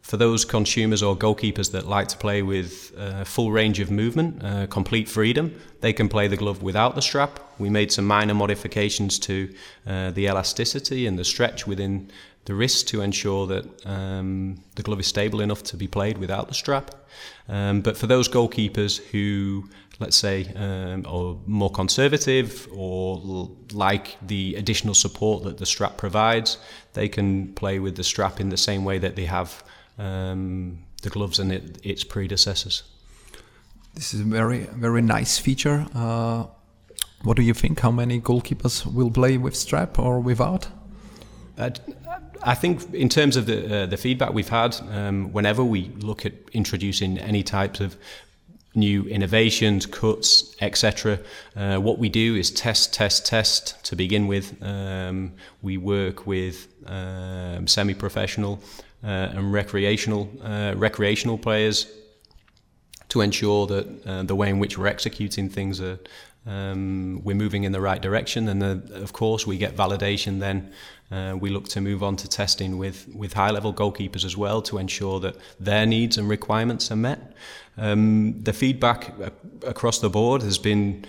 For 0.00 0.16
those 0.16 0.46
consumers 0.46 1.02
or 1.02 1.14
goalkeepers 1.16 1.72
that 1.72 1.86
like 1.86 2.08
to 2.08 2.16
play 2.16 2.40
with 2.40 2.94
uh, 2.96 3.24
full 3.24 3.52
range 3.52 3.78
of 3.78 3.90
movement, 3.90 4.42
uh, 4.42 4.66
complete 4.68 5.06
freedom, 5.06 5.54
they 5.80 5.92
can 5.92 6.08
play 6.08 6.28
the 6.28 6.36
glove 6.36 6.62
without 6.62 6.94
the 6.94 7.02
strap. 7.02 7.40
We 7.58 7.68
made 7.68 7.92
some 7.92 8.06
minor 8.06 8.32
modifications 8.32 9.18
to 9.20 9.52
the 9.84 10.26
elasticity 10.26 11.06
and 11.06 11.18
the 11.18 11.24
stretch 11.24 11.66
within 11.66 12.10
the 12.48 12.54
wrist 12.54 12.88
to 12.88 13.02
ensure 13.02 13.46
that 13.46 13.86
um, 13.86 14.56
the 14.74 14.82
glove 14.82 15.00
is 15.00 15.06
stable 15.06 15.42
enough 15.42 15.62
to 15.62 15.76
be 15.76 15.86
played 15.86 16.16
without 16.16 16.48
the 16.48 16.54
strap. 16.54 16.94
Um, 17.46 17.82
but 17.82 17.94
for 17.94 18.06
those 18.06 18.26
goalkeepers 18.26 18.96
who, 19.10 19.68
let's 19.98 20.16
say, 20.16 20.52
um, 20.54 21.04
are 21.06 21.36
more 21.46 21.70
conservative 21.70 22.68
or 22.72 23.16
l- 23.16 23.56
like 23.72 24.16
the 24.26 24.54
additional 24.54 24.94
support 24.94 25.42
that 25.44 25.58
the 25.58 25.66
strap 25.66 25.96
provides, 25.96 26.58
they 26.92 27.08
can 27.08 27.52
play 27.54 27.78
with 27.78 27.96
the 27.96 28.04
strap 28.04 28.40
in 28.40 28.48
the 28.48 28.56
same 28.56 28.84
way 28.84 28.98
that 28.98 29.16
they 29.16 29.24
have 29.24 29.64
um, 29.98 30.78
the 31.02 31.10
gloves 31.10 31.38
and 31.38 31.52
it, 31.52 31.78
its 31.82 32.04
predecessors. 32.04 32.82
This 33.94 34.14
is 34.14 34.20
a 34.20 34.24
very, 34.24 34.68
very 34.76 35.02
nice 35.02 35.38
feature. 35.38 35.86
Uh, 35.94 36.46
what 37.22 37.36
do 37.36 37.42
you 37.42 37.54
think? 37.54 37.80
How 37.80 37.90
many 37.90 38.20
goalkeepers 38.20 38.86
will 38.86 39.10
play 39.10 39.36
with 39.36 39.56
strap 39.56 39.98
or 39.98 40.20
without? 40.20 40.68
Uh, 41.56 41.70
I 42.42 42.54
think 42.54 42.94
in 42.94 43.08
terms 43.08 43.36
of 43.36 43.46
the 43.46 43.82
uh, 43.82 43.86
the 43.86 43.96
feedback 43.96 44.32
we've 44.32 44.48
had, 44.48 44.76
um, 44.92 45.32
whenever 45.32 45.64
we 45.64 45.90
look 45.98 46.24
at 46.24 46.32
introducing 46.52 47.18
any 47.18 47.42
types 47.42 47.80
of 47.80 47.96
new 48.78 49.04
innovations, 49.04 49.84
cuts, 49.86 50.56
etc. 50.60 51.18
Uh, 51.56 51.76
what 51.76 51.98
we 51.98 52.08
do 52.08 52.36
is 52.36 52.50
test, 52.50 52.94
test, 52.94 53.26
test 53.26 53.84
to 53.84 53.96
begin 53.96 54.26
with. 54.26 54.62
Um, 54.62 55.32
we 55.60 55.76
work 55.76 56.26
with 56.26 56.68
um, 56.86 57.66
semi-professional 57.66 58.62
uh, 59.04 59.06
and 59.06 59.52
recreational 59.52 60.30
uh, 60.42 60.74
recreational 60.76 61.38
players 61.38 61.86
to 63.08 63.20
ensure 63.20 63.66
that 63.66 64.06
uh, 64.06 64.22
the 64.22 64.34
way 64.34 64.48
in 64.50 64.58
which 64.58 64.76
we're 64.76 64.86
executing 64.86 65.48
things 65.48 65.80
are 65.80 65.98
um, 66.46 67.20
we're 67.24 67.36
moving 67.36 67.64
in 67.64 67.72
the 67.72 67.80
right 67.80 68.00
direction, 68.00 68.48
and 68.48 68.62
uh, 68.62 68.94
of 68.94 69.12
course 69.12 69.46
we 69.46 69.58
get 69.58 69.76
validation. 69.76 70.40
Then 70.40 70.72
uh, 71.10 71.36
we 71.40 71.48
look 71.50 71.68
to 71.68 71.80
move 71.80 72.02
on 72.02 72.16
to 72.16 72.28
testing 72.28 72.78
with 72.78 73.08
with 73.14 73.32
high 73.32 73.50
level 73.50 73.72
goalkeepers 73.72 74.24
as 74.24 74.36
well 74.36 74.60
to 74.62 74.78
ensure 74.78 75.20
that 75.20 75.36
their 75.58 75.86
needs 75.86 76.18
and 76.18 76.28
requirements 76.28 76.90
are 76.90 76.96
met. 76.96 77.32
Um, 77.76 78.42
the 78.42 78.52
feedback 78.52 79.14
across 79.66 79.98
the 80.00 80.10
board 80.10 80.42
has 80.42 80.58
been. 80.58 81.04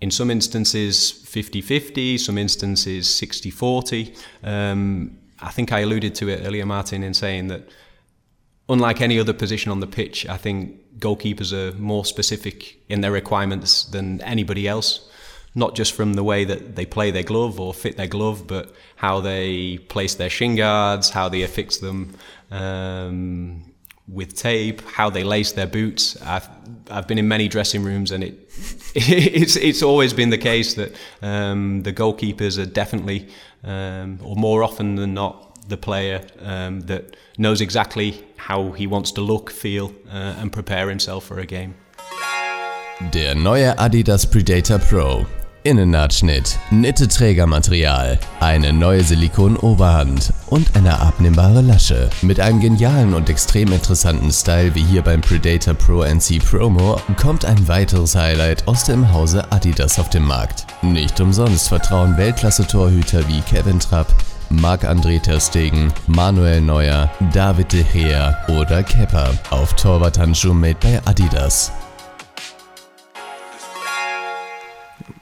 In 0.00 0.10
some 0.10 0.30
instances, 0.30 1.12
50 1.12 1.62
50, 1.62 2.18
some 2.18 2.36
instances, 2.36 3.08
60 3.08 3.50
40. 3.50 4.14
Um, 4.42 5.16
I 5.40 5.50
think 5.50 5.72
I 5.72 5.80
alluded 5.80 6.14
to 6.16 6.28
it 6.28 6.44
earlier, 6.44 6.66
Martin, 6.66 7.02
in 7.02 7.14
saying 7.14 7.48
that 7.48 7.62
unlike 8.68 9.00
any 9.00 9.18
other 9.18 9.32
position 9.32 9.70
on 9.70 9.80
the 9.80 9.86
pitch, 9.86 10.26
I 10.26 10.36
think 10.36 10.98
goalkeepers 10.98 11.52
are 11.52 11.76
more 11.78 12.04
specific 12.04 12.80
in 12.88 13.00
their 13.00 13.12
requirements 13.12 13.84
than 13.84 14.20
anybody 14.22 14.68
else. 14.68 15.08
Not 15.54 15.74
just 15.74 15.92
from 15.92 16.14
the 16.14 16.24
way 16.24 16.44
that 16.44 16.74
they 16.74 16.84
play 16.84 17.10
their 17.10 17.22
glove 17.22 17.60
or 17.60 17.72
fit 17.72 17.96
their 17.96 18.08
glove, 18.08 18.46
but 18.46 18.74
how 18.96 19.20
they 19.20 19.78
place 19.78 20.14
their 20.14 20.30
shin 20.30 20.56
guards, 20.56 21.10
how 21.10 21.28
they 21.28 21.42
affix 21.42 21.78
them 21.78 22.16
um, 22.50 23.62
with 24.08 24.34
tape, 24.34 24.82
how 24.82 25.10
they 25.10 25.22
lace 25.24 25.52
their 25.52 25.66
boots. 25.66 26.20
I've 26.22 26.48
I've 26.90 27.06
been 27.06 27.18
in 27.18 27.28
many 27.28 27.48
dressing 27.48 27.82
rooms, 27.84 28.10
and 28.10 28.24
it 28.24 28.34
it's 28.94 29.56
it's 29.56 29.82
always 29.82 30.12
been 30.12 30.30
the 30.30 30.38
case 30.38 30.74
that 30.74 30.94
um, 31.22 31.82
the 31.82 31.92
goalkeepers 31.92 32.58
are 32.58 32.66
definitely, 32.66 33.28
um, 33.62 34.18
or 34.22 34.36
more 34.36 34.62
often 34.62 34.96
than 34.96 35.14
not, 35.14 35.68
the 35.68 35.76
player 35.76 36.20
um, 36.40 36.80
that 36.82 37.16
knows 37.38 37.60
exactly 37.60 38.24
how 38.36 38.72
he 38.72 38.86
wants 38.86 39.12
to 39.12 39.20
look, 39.20 39.50
feel 39.50 39.92
uh, 40.08 40.34
and 40.38 40.52
prepare 40.52 40.88
himself 40.88 41.24
for 41.24 41.38
a 41.38 41.46
game. 41.46 41.74
Der 43.10 43.34
neue 43.34 43.74
Adidas 43.76 44.30
Predator 44.30 44.78
Pro. 44.78 45.26
Innennahtschnitt, 45.66 46.58
Nitte-Trägermaterial, 46.70 48.18
eine 48.38 48.74
neue 48.74 49.02
Silikon-Oberhand 49.02 50.30
und 50.48 50.76
eine 50.76 51.00
abnehmbare 51.00 51.62
Lasche. 51.62 52.10
Mit 52.20 52.38
einem 52.38 52.60
genialen 52.60 53.14
und 53.14 53.30
extrem 53.30 53.72
interessanten 53.72 54.30
Style 54.30 54.74
wie 54.74 54.82
hier 54.82 55.00
beim 55.00 55.22
Predator 55.22 55.72
Pro 55.72 56.02
NC 56.02 56.44
Promo 56.44 57.00
kommt 57.16 57.46
ein 57.46 57.66
weiteres 57.66 58.14
Highlight 58.14 58.68
aus 58.68 58.84
dem 58.84 59.10
Hause 59.10 59.50
Adidas 59.50 59.98
auf 59.98 60.10
den 60.10 60.24
Markt. 60.24 60.66
Nicht 60.82 61.18
umsonst 61.18 61.68
vertrauen 61.68 62.18
Weltklasse-Torhüter 62.18 63.26
wie 63.26 63.40
Kevin 63.40 63.80
Trapp, 63.80 64.14
Marc-André 64.50 65.22
Ter 65.22 65.40
Stegen, 65.40 65.90
Manuel 66.06 66.60
Neuer, 66.60 67.10
David 67.32 67.72
De 67.72 67.84
Gea 67.90 68.36
oder 68.48 68.82
Kepper 68.82 69.30
auf 69.48 69.72
Torwarthandschuh 69.76 70.52
made 70.52 70.76
by 70.80 70.98
Adidas. 71.06 71.72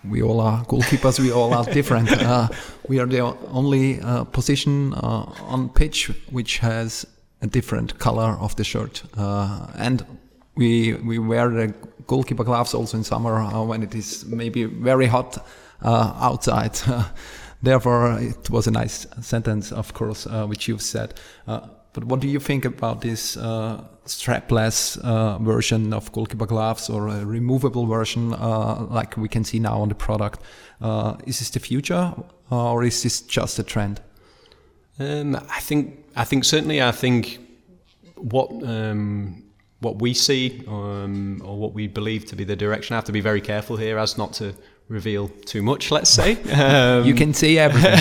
We 0.04 0.22
all 0.22 0.40
are 0.40 0.64
goalkeepers. 0.64 1.18
We 1.18 1.32
all 1.32 1.54
are 1.54 1.64
different. 1.64 2.10
uh, 2.22 2.48
we 2.88 2.98
are 2.98 3.06
the 3.06 3.20
only 3.50 4.00
uh, 4.00 4.24
position 4.24 4.94
uh, 4.94 5.32
on 5.48 5.68
pitch 5.68 6.10
which 6.30 6.58
has 6.58 7.06
a 7.40 7.46
different 7.46 7.98
color 7.98 8.36
of 8.40 8.54
the 8.56 8.64
shirt, 8.64 9.02
uh, 9.16 9.66
and 9.76 10.04
we 10.54 10.94
we 10.94 11.18
wear 11.18 11.48
the 11.48 11.74
goalkeeper 12.06 12.44
gloves 12.44 12.74
also 12.74 12.96
in 12.96 13.04
summer 13.04 13.40
uh, 13.40 13.62
when 13.62 13.82
it 13.82 13.94
is 13.94 14.24
maybe 14.26 14.64
very 14.64 15.06
hot 15.06 15.38
uh, 15.82 16.12
outside. 16.20 16.78
therefore, 17.62 18.18
it 18.20 18.50
was 18.50 18.66
a 18.66 18.70
nice 18.70 19.06
sentence, 19.20 19.72
of 19.72 19.92
course, 19.92 20.26
uh, 20.26 20.46
which 20.46 20.68
you've 20.68 20.82
said. 20.82 21.14
Uh, 21.92 22.00
but 22.00 22.04
what 22.04 22.20
do 22.20 22.28
you 22.28 22.40
think 22.40 22.64
about 22.64 23.00
this 23.00 23.36
uh, 23.36 23.84
strapless 24.06 24.98
uh, 24.98 25.38
version 25.38 25.92
of 25.92 26.10
goalkeeper 26.12 26.46
gloves 26.46 26.88
or 26.90 27.08
a 27.08 27.24
removable 27.24 27.86
version, 27.86 28.32
uh, 28.34 28.86
like 28.90 29.16
we 29.16 29.28
can 29.28 29.44
see 29.44 29.58
now 29.58 29.80
on 29.80 29.88
the 29.88 29.94
product? 29.94 30.40
Uh, 30.80 31.16
is 31.26 31.38
this 31.38 31.50
the 31.50 31.60
future, 31.60 32.14
or 32.50 32.84
is 32.84 33.02
this 33.02 33.22
just 33.22 33.58
a 33.58 33.62
trend? 33.62 34.00
Um, 34.98 35.36
I 35.36 35.60
think, 35.60 36.04
I 36.16 36.24
think 36.24 36.44
certainly, 36.44 36.82
I 36.82 36.92
think 36.92 37.38
what. 38.16 38.50
Um, 38.62 39.38
what 39.80 40.00
we 40.00 40.14
see 40.14 40.62
um, 40.68 41.42
or 41.44 41.56
what 41.56 41.74
we 41.74 41.88
believe 41.88 42.24
to 42.24 42.36
be 42.36 42.44
the 42.44 42.54
direction. 42.54 42.94
I 42.94 42.98
have 42.98 43.04
to 43.06 43.12
be 43.12 43.20
very 43.20 43.40
careful 43.40 43.76
here 43.76 43.98
as 43.98 44.16
not 44.16 44.32
to 44.34 44.54
reveal 44.86 45.28
too 45.44 45.60
much, 45.60 45.90
let's 45.90 46.08
say. 46.08 46.40
Um, 46.52 47.04
you 47.08 47.14
can 47.14 47.34
see 47.34 47.58
everything. 47.58 47.98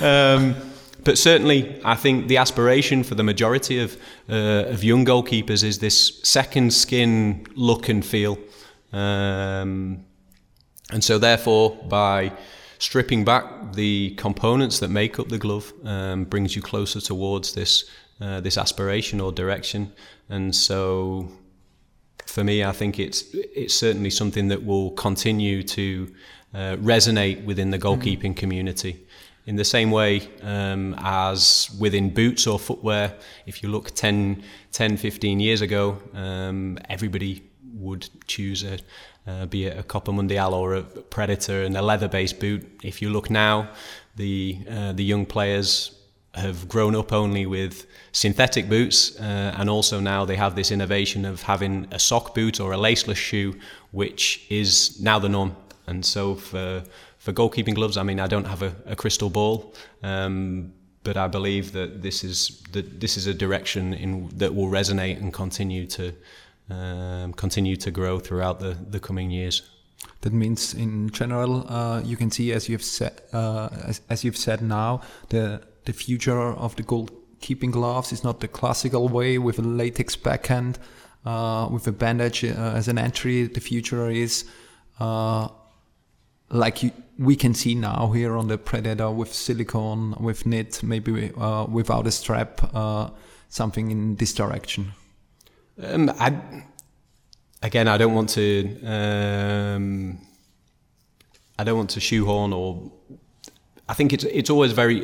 but 1.06 1.16
certainly, 1.18 1.80
I 1.84 1.94
think 1.94 2.26
the 2.26 2.38
aspiration 2.38 3.04
for 3.04 3.14
the 3.14 3.22
majority 3.22 3.78
of, 3.78 3.96
uh, 4.28 4.64
of 4.66 4.82
young 4.82 5.04
goalkeepers 5.04 5.62
is 5.62 5.78
this 5.78 6.20
second 6.24 6.74
skin 6.74 7.46
look 7.54 7.88
and 7.88 8.04
feel. 8.04 8.36
Um, 8.92 10.04
and 10.90 11.04
so, 11.04 11.18
therefore, 11.18 11.78
by 11.88 12.32
stripping 12.78 13.24
back 13.24 13.44
the 13.74 14.16
components 14.16 14.80
that 14.80 14.88
make 14.88 15.20
up 15.20 15.28
the 15.28 15.38
glove 15.38 15.72
um, 15.84 16.24
brings 16.24 16.56
you 16.56 16.60
closer 16.60 17.00
towards 17.00 17.54
this 17.54 17.88
uh, 18.20 18.40
this 18.40 18.58
aspiration 18.58 19.20
or 19.20 19.30
direction. 19.30 19.92
And 20.28 20.52
so, 20.56 21.28
for 22.26 22.42
me, 22.42 22.64
I 22.64 22.72
think 22.72 22.98
it's 22.98 23.22
it's 23.32 23.74
certainly 23.74 24.10
something 24.10 24.48
that 24.48 24.66
will 24.66 24.90
continue 24.90 25.62
to 25.62 26.12
uh, 26.52 26.76
resonate 26.78 27.44
within 27.44 27.70
the 27.70 27.78
goalkeeping 27.78 28.32
mm. 28.32 28.36
community. 28.36 29.05
In 29.46 29.54
the 29.54 29.64
same 29.64 29.92
way 29.92 30.28
um, 30.42 30.96
as 30.98 31.70
within 31.78 32.10
boots 32.10 32.48
or 32.48 32.58
footwear, 32.58 33.14
if 33.46 33.62
you 33.62 33.68
look 33.68 33.92
10, 33.92 34.42
10 34.72 34.96
15 34.96 35.38
years 35.38 35.60
ago, 35.60 35.98
um, 36.14 36.78
everybody 36.88 37.44
would 37.74 38.08
choose 38.26 38.64
a, 38.64 38.78
uh, 39.30 39.46
be 39.46 39.66
it 39.66 39.78
a 39.78 39.84
Copa 39.84 40.10
Mundial 40.10 40.52
or 40.52 40.74
a 40.74 40.82
Predator 40.82 41.62
and 41.62 41.76
a 41.76 41.82
leather-based 41.82 42.40
boot. 42.40 42.66
If 42.82 43.00
you 43.00 43.10
look 43.10 43.30
now, 43.30 43.70
the 44.16 44.58
uh, 44.68 44.92
the 44.92 45.04
young 45.04 45.26
players 45.26 45.92
have 46.34 46.68
grown 46.68 46.94
up 46.94 47.12
only 47.12 47.46
with 47.46 47.86
synthetic 48.12 48.68
boots, 48.68 49.18
uh, 49.20 49.54
and 49.56 49.70
also 49.70 50.00
now 50.00 50.24
they 50.24 50.36
have 50.36 50.54
this 50.54 50.70
innovation 50.70 51.24
of 51.24 51.42
having 51.42 51.86
a 51.92 51.98
sock 51.98 52.34
boot 52.34 52.60
or 52.60 52.72
a 52.72 52.76
laceless 52.76 53.16
shoe, 53.16 53.54
which 53.92 54.44
is 54.50 55.00
now 55.00 55.18
the 55.18 55.28
norm. 55.28 55.54
And 55.86 56.04
so 56.04 56.34
for 56.34 56.82
for 57.26 57.32
goalkeeping 57.32 57.74
gloves, 57.74 57.96
I 57.96 58.04
mean, 58.04 58.20
I 58.20 58.28
don't 58.28 58.46
have 58.46 58.62
a, 58.62 58.72
a 58.86 58.94
crystal 58.94 59.28
ball, 59.28 59.74
um, 60.04 60.72
but 61.02 61.16
I 61.16 61.26
believe 61.26 61.72
that 61.72 62.00
this 62.00 62.22
is 62.22 62.62
that 62.70 63.00
this 63.00 63.16
is 63.16 63.26
a 63.26 63.34
direction 63.34 63.94
in 63.94 64.28
that 64.38 64.54
will 64.54 64.68
resonate 64.68 65.16
and 65.20 65.32
continue 65.32 65.86
to 65.86 66.12
um, 66.70 67.32
continue 67.32 67.76
to 67.76 67.90
grow 67.90 68.20
throughout 68.20 68.60
the 68.60 68.76
the 68.90 69.00
coming 69.00 69.32
years. 69.32 69.62
That 70.20 70.32
means, 70.32 70.72
in 70.74 71.10
general, 71.10 71.66
uh, 71.68 72.00
you 72.04 72.16
can 72.16 72.30
see, 72.30 72.52
as 72.52 72.68
you've 72.68 72.84
said, 72.84 73.20
uh, 73.32 73.70
as, 73.84 74.00
as 74.08 74.22
you've 74.22 74.36
said 74.36 74.62
now, 74.62 75.00
the 75.28 75.62
the 75.84 75.92
future 75.92 76.54
of 76.54 76.76
the 76.76 76.84
goalkeeping 76.84 77.72
gloves 77.72 78.12
is 78.12 78.22
not 78.22 78.38
the 78.38 78.48
classical 78.48 79.08
way 79.08 79.38
with 79.38 79.58
a 79.58 79.62
latex 79.62 80.14
backhand, 80.14 80.78
uh, 81.24 81.68
with 81.72 81.88
a 81.88 81.92
bandage 81.92 82.44
uh, 82.44 82.78
as 82.78 82.86
an 82.86 82.98
entry. 82.98 83.48
The 83.48 83.60
future 83.60 84.10
is 84.10 84.44
uh, 85.00 85.48
like 86.50 86.82
you, 86.82 86.90
we 87.18 87.36
can 87.36 87.54
see 87.54 87.74
now 87.74 88.12
here 88.12 88.36
on 88.36 88.48
the 88.48 88.58
Predator 88.58 89.10
with 89.10 89.32
silicone, 89.32 90.14
with 90.20 90.46
knit, 90.46 90.82
maybe 90.82 91.32
uh, 91.36 91.64
without 91.64 92.06
a 92.06 92.10
strap, 92.10 92.70
uh, 92.74 93.10
something 93.48 93.90
in 93.90 94.16
this 94.16 94.32
direction. 94.32 94.92
Um, 95.82 96.10
I, 96.18 96.36
again, 97.62 97.88
I 97.88 97.98
don't 97.98 98.14
want 98.14 98.30
to. 98.30 98.82
Um, 98.84 100.18
I 101.58 101.64
don't 101.64 101.76
want 101.76 101.90
to 101.90 102.00
shoehorn 102.00 102.52
or 102.52 102.92
I 103.88 103.94
think 103.94 104.12
it's 104.12 104.24
it's 104.24 104.50
always 104.50 104.72
very 104.72 104.98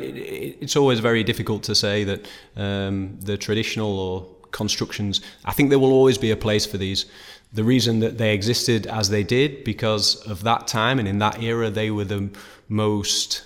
it's 0.61 0.75
always 0.75 0.99
very 0.99 1.23
difficult 1.23 1.63
to 1.63 1.75
say 1.75 2.03
that 2.03 2.27
um, 2.55 3.17
the 3.21 3.37
traditional 3.37 3.99
or 3.99 4.27
constructions. 4.51 5.21
I 5.45 5.53
think 5.53 5.69
there 5.69 5.79
will 5.79 5.93
always 5.93 6.17
be 6.17 6.31
a 6.31 6.37
place 6.37 6.65
for 6.65 6.77
these. 6.77 7.05
The 7.53 7.63
reason 7.63 7.99
that 7.99 8.17
they 8.17 8.33
existed 8.33 8.87
as 8.87 9.09
they 9.09 9.23
did 9.23 9.63
because 9.63 10.15
of 10.27 10.43
that 10.43 10.67
time 10.67 10.99
and 10.99 11.07
in 11.07 11.19
that 11.19 11.41
era, 11.41 11.69
they 11.69 11.91
were 11.91 12.05
the 12.05 12.29
most 12.67 13.43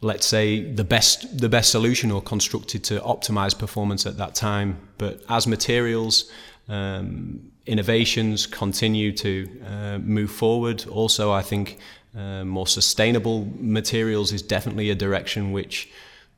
let's 0.00 0.26
say 0.26 0.62
the 0.62 0.84
best 0.84 1.38
the 1.40 1.48
best 1.48 1.70
solution 1.70 2.12
or 2.12 2.22
constructed 2.22 2.84
to 2.84 3.00
optimize 3.00 3.58
performance 3.58 4.06
at 4.06 4.16
that 4.16 4.34
time. 4.34 4.78
But 4.96 5.22
as 5.28 5.46
materials 5.46 6.30
um, 6.68 7.50
innovations 7.66 8.46
continue 8.46 9.12
to 9.12 9.48
uh, 9.66 9.98
move 9.98 10.30
forward 10.30 10.86
also 10.88 11.32
i 11.32 11.42
think 11.42 11.78
uh, 12.16 12.44
more 12.44 12.66
sustainable 12.66 13.46
materials 13.58 14.32
is 14.32 14.42
definitely 14.42 14.90
a 14.90 14.94
direction 14.94 15.52
which 15.52 15.88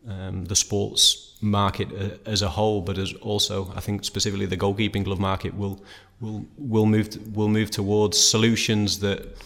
um, 0.08 0.44
the 0.46 0.56
sports 0.56 1.36
market 1.40 1.88
uh, 1.92 2.16
as 2.28 2.42
a 2.42 2.48
whole, 2.48 2.80
but 2.80 2.98
as 2.98 3.12
also 3.14 3.72
I 3.74 3.80
think 3.80 4.04
specifically 4.04 4.46
the 4.46 4.56
goalkeeping 4.56 5.04
glove 5.04 5.20
market 5.20 5.54
will 5.54 5.82
will 6.20 6.44
will 6.58 6.86
move 6.86 7.10
to, 7.10 7.20
will 7.30 7.48
move 7.48 7.70
towards 7.70 8.18
solutions 8.18 9.00
that 9.00 9.36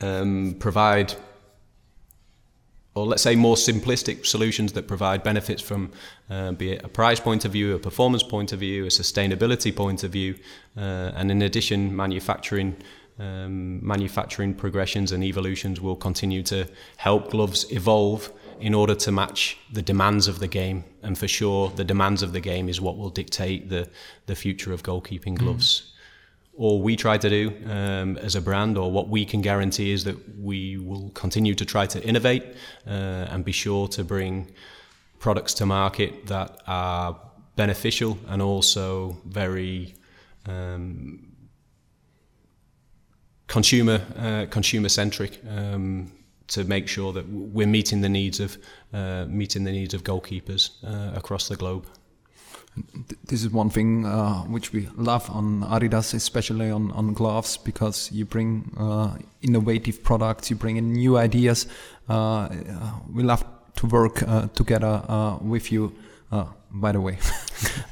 um, 0.00 0.56
provide 0.58 1.14
or 2.94 3.04
let's 3.06 3.22
say 3.22 3.36
more 3.36 3.56
simplistic 3.56 4.24
solutions 4.24 4.72
that 4.72 4.88
provide 4.88 5.22
benefits 5.22 5.60
from 5.60 5.92
uh, 6.30 6.52
be 6.52 6.72
it 6.72 6.82
a 6.82 6.88
price 6.88 7.20
point 7.20 7.44
of 7.44 7.52
view, 7.52 7.74
a 7.74 7.78
performance 7.78 8.22
point 8.22 8.52
of 8.52 8.60
view, 8.60 8.84
a 8.86 8.88
sustainability 8.88 9.74
point 9.74 10.02
of 10.02 10.10
view, 10.10 10.34
uh, 10.78 11.12
and 11.14 11.30
in 11.30 11.42
addition, 11.42 11.94
manufacturing 11.94 12.74
um, 13.18 13.86
manufacturing 13.86 14.54
progressions 14.54 15.12
and 15.12 15.24
evolutions 15.24 15.80
will 15.80 15.96
continue 15.96 16.42
to 16.42 16.66
help 16.96 17.30
gloves 17.30 17.66
evolve 17.70 18.30
in 18.60 18.74
order 18.74 18.94
to 18.94 19.12
match 19.12 19.56
the 19.72 19.82
demands 19.82 20.28
of 20.28 20.38
the 20.38 20.48
game. 20.48 20.84
And 21.02 21.16
for 21.16 21.28
sure, 21.28 21.70
the 21.70 21.84
demands 21.84 22.22
of 22.22 22.32
the 22.32 22.40
game 22.40 22.68
is 22.68 22.80
what 22.80 22.96
will 22.96 23.10
dictate 23.10 23.68
the 23.68 23.88
the 24.26 24.34
future 24.34 24.72
of 24.72 24.82
goalkeeping 24.82 25.36
gloves. 25.36 25.80
Mm. 25.80 25.92
All 26.58 26.82
we 26.82 26.96
try 26.96 27.18
to 27.18 27.28
do 27.28 27.52
um, 27.70 28.16
as 28.16 28.34
a 28.34 28.40
brand, 28.40 28.78
or 28.78 28.90
what 28.90 29.08
we 29.08 29.26
can 29.26 29.42
guarantee, 29.42 29.92
is 29.92 30.04
that 30.04 30.16
we 30.38 30.78
will 30.78 31.10
continue 31.10 31.54
to 31.54 31.64
try 31.64 31.86
to 31.86 32.02
innovate 32.02 32.44
uh, 32.86 33.30
and 33.30 33.44
be 33.44 33.52
sure 33.52 33.88
to 33.88 34.04
bring 34.04 34.50
products 35.18 35.54
to 35.54 35.66
market 35.66 36.26
that 36.26 36.62
are 36.66 37.20
beneficial 37.56 38.18
and 38.28 38.40
also 38.40 39.16
very 39.26 39.94
um, 40.46 41.36
consumer 43.46 44.00
uh, 44.16 44.46
consumer 44.50 44.88
centric 44.88 45.40
um, 45.48 46.12
to 46.48 46.64
make 46.64 46.88
sure 46.88 47.12
that 47.12 47.28
we're 47.28 47.66
meeting 47.66 48.00
the 48.00 48.08
needs 48.08 48.40
of 48.40 48.58
uh, 48.92 49.24
meeting 49.28 49.64
the 49.64 49.72
needs 49.72 49.94
of 49.94 50.04
goalkeepers 50.04 50.70
uh, 50.84 51.16
across 51.16 51.48
the 51.48 51.56
globe. 51.56 51.86
This 53.24 53.42
is 53.42 53.50
one 53.50 53.70
thing 53.70 54.04
uh, 54.04 54.42
which 54.42 54.72
we 54.72 54.88
love 54.96 55.30
on 55.30 55.62
Adidas, 55.62 56.12
especially 56.12 56.70
on, 56.70 56.90
on 56.92 57.14
gloves, 57.14 57.56
because 57.56 58.12
you 58.12 58.26
bring 58.26 58.70
uh, 58.78 59.16
innovative 59.40 60.04
products, 60.04 60.50
you 60.50 60.56
bring 60.56 60.76
in 60.76 60.92
new 60.92 61.16
ideas. 61.16 61.66
Uh, 62.06 62.48
we 63.10 63.22
love 63.22 63.44
to 63.76 63.86
work 63.86 64.22
together 64.54 65.38
with 65.40 65.72
you. 65.72 65.92
by 66.70 66.92
the 66.92 67.00
way, 67.00 67.18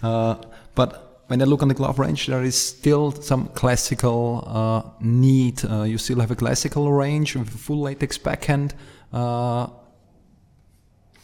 but 0.74 1.13
when 1.28 1.40
I 1.40 1.44
look 1.44 1.62
on 1.62 1.68
the 1.68 1.74
glove 1.74 1.98
range, 1.98 2.26
there 2.26 2.42
is 2.42 2.54
still 2.54 3.12
some 3.12 3.48
classical 3.48 4.44
uh, 4.46 4.82
need. 5.00 5.64
Uh, 5.64 5.82
you 5.82 5.98
still 5.98 6.20
have 6.20 6.30
a 6.30 6.36
classical 6.36 6.92
range 6.92 7.34
with 7.34 7.48
a 7.48 7.58
full 7.58 7.80
latex 7.80 8.18
backhand. 8.18 8.74
Uh, 9.12 9.68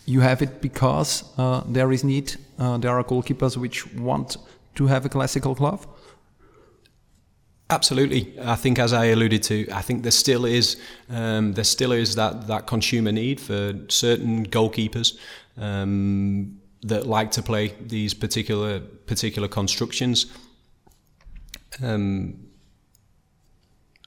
you 0.07 0.21
have 0.21 0.43
it 0.43 0.61
because 0.61 1.25
uh, 1.39 1.63
there 1.69 1.93
is 1.93 2.03
need. 2.03 2.37
Uh, 2.59 2.79
there 2.79 2.99
are 2.99 3.05
goalkeepers 3.05 3.57
which 3.57 3.93
want 3.95 4.37
to 4.75 4.87
have 4.87 5.05
a 5.05 5.09
classical 5.09 5.55
glove. 5.55 5.87
Absolutely, 7.69 8.35
I 8.43 8.57
think 8.57 8.81
as 8.81 8.93
I 8.93 9.07
alluded 9.07 9.45
to, 9.45 9.69
I 9.71 9.83
think 9.83 10.03
there 10.03 10.11
still 10.11 10.45
is 10.45 10.77
um, 11.09 11.53
there 11.53 11.63
still 11.63 11.93
is 11.93 12.17
that 12.17 12.49
that 12.49 12.67
consumer 12.67 13.13
need 13.13 13.41
for 13.41 13.75
certain 13.89 14.47
goalkeepers. 14.47 15.17
Um, 15.57 16.60
that 16.83 17.07
like 17.07 17.31
to 17.33 17.43
play 17.43 17.75
these 17.81 18.15
particular 18.15 18.81
particular 18.81 19.49
constructions. 19.49 20.27
Um, 21.83 22.47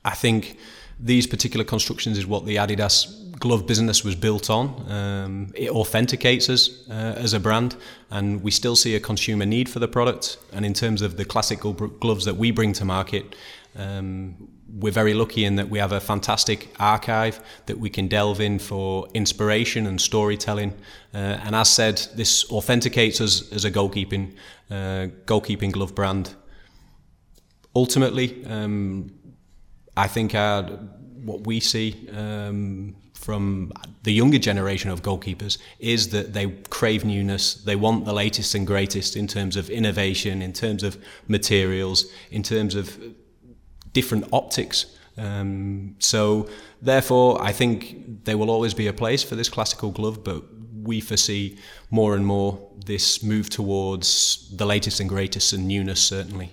I 0.05 0.15
think 0.15 0.57
these 0.99 1.27
particular 1.27 1.65
constructions 1.65 2.17
is 2.17 2.25
what 2.25 2.45
the 2.45 2.57
Adidas 2.57 3.19
glove 3.39 3.65
business 3.67 4.03
was 4.03 4.15
built 4.15 4.49
on. 4.49 4.91
Um, 4.91 5.51
it 5.55 5.69
authenticates 5.69 6.49
us 6.49 6.87
uh, 6.89 7.15
as 7.17 7.33
a 7.33 7.39
brand, 7.39 7.75
and 8.09 8.41
we 8.43 8.51
still 8.51 8.75
see 8.75 8.95
a 8.95 8.99
consumer 8.99 9.45
need 9.45 9.69
for 9.69 9.79
the 9.79 9.87
product. 9.87 10.37
And 10.51 10.65
in 10.65 10.73
terms 10.73 11.01
of 11.01 11.17
the 11.17 11.25
classical 11.25 11.73
gloves 11.73 12.25
that 12.25 12.37
we 12.37 12.51
bring 12.51 12.73
to 12.73 12.85
market, 12.85 13.35
um, 13.75 14.49
we're 14.79 14.91
very 14.91 15.13
lucky 15.13 15.45
in 15.45 15.55
that 15.55 15.69
we 15.69 15.79
have 15.79 15.91
a 15.91 15.99
fantastic 15.99 16.73
archive 16.79 17.39
that 17.65 17.77
we 17.77 17.89
can 17.89 18.07
delve 18.07 18.41
in 18.41 18.59
for 18.59 19.07
inspiration 19.13 19.85
and 19.85 20.01
storytelling. 20.01 20.73
Uh, 21.13 21.17
and 21.17 21.55
as 21.55 21.69
said, 21.69 21.97
this 22.15 22.49
authenticates 22.51 23.21
us 23.21 23.51
as 23.51 23.65
a 23.65 23.71
goalkeeping 23.71 24.33
uh, 24.71 25.07
goalkeeping 25.25 25.71
glove 25.71 25.93
brand. 25.93 26.35
Ultimately, 27.75 28.43
um, 28.45 29.11
I 29.95 30.07
think 30.07 30.33
what 30.33 31.45
we 31.45 31.59
see 31.59 32.07
um, 32.11 32.95
from 33.13 33.71
the 34.03 34.11
younger 34.11 34.39
generation 34.39 34.89
of 34.89 35.01
goalkeepers 35.01 35.57
is 35.79 36.09
that 36.09 36.33
they 36.33 36.47
crave 36.69 37.05
newness. 37.05 37.53
They 37.53 37.75
want 37.75 38.05
the 38.05 38.13
latest 38.13 38.55
and 38.55 38.67
greatest 38.67 39.15
in 39.15 39.27
terms 39.27 39.55
of 39.55 39.69
innovation, 39.69 40.41
in 40.41 40.53
terms 40.53 40.83
of 40.83 40.97
materials, 41.27 42.05
in 42.31 42.43
terms 42.43 42.75
of 42.75 42.97
different 43.93 44.25
optics. 44.33 44.85
Um, 45.17 45.95
so, 45.99 46.49
therefore, 46.81 47.41
I 47.41 47.51
think 47.51 48.25
there 48.25 48.37
will 48.37 48.49
always 48.49 48.73
be 48.73 48.87
a 48.87 48.93
place 48.93 49.23
for 49.23 49.35
this 49.35 49.49
classical 49.49 49.91
glove, 49.91 50.23
but 50.23 50.43
we 50.81 50.99
foresee 50.99 51.57
more 51.91 52.15
and 52.15 52.25
more 52.25 52.59
this 52.85 53.23
move 53.23 53.49
towards 53.49 54.49
the 54.55 54.65
latest 54.65 54.99
and 54.99 55.07
greatest 55.07 55.53
and 55.53 55.67
newness, 55.67 56.01
certainly. 56.03 56.49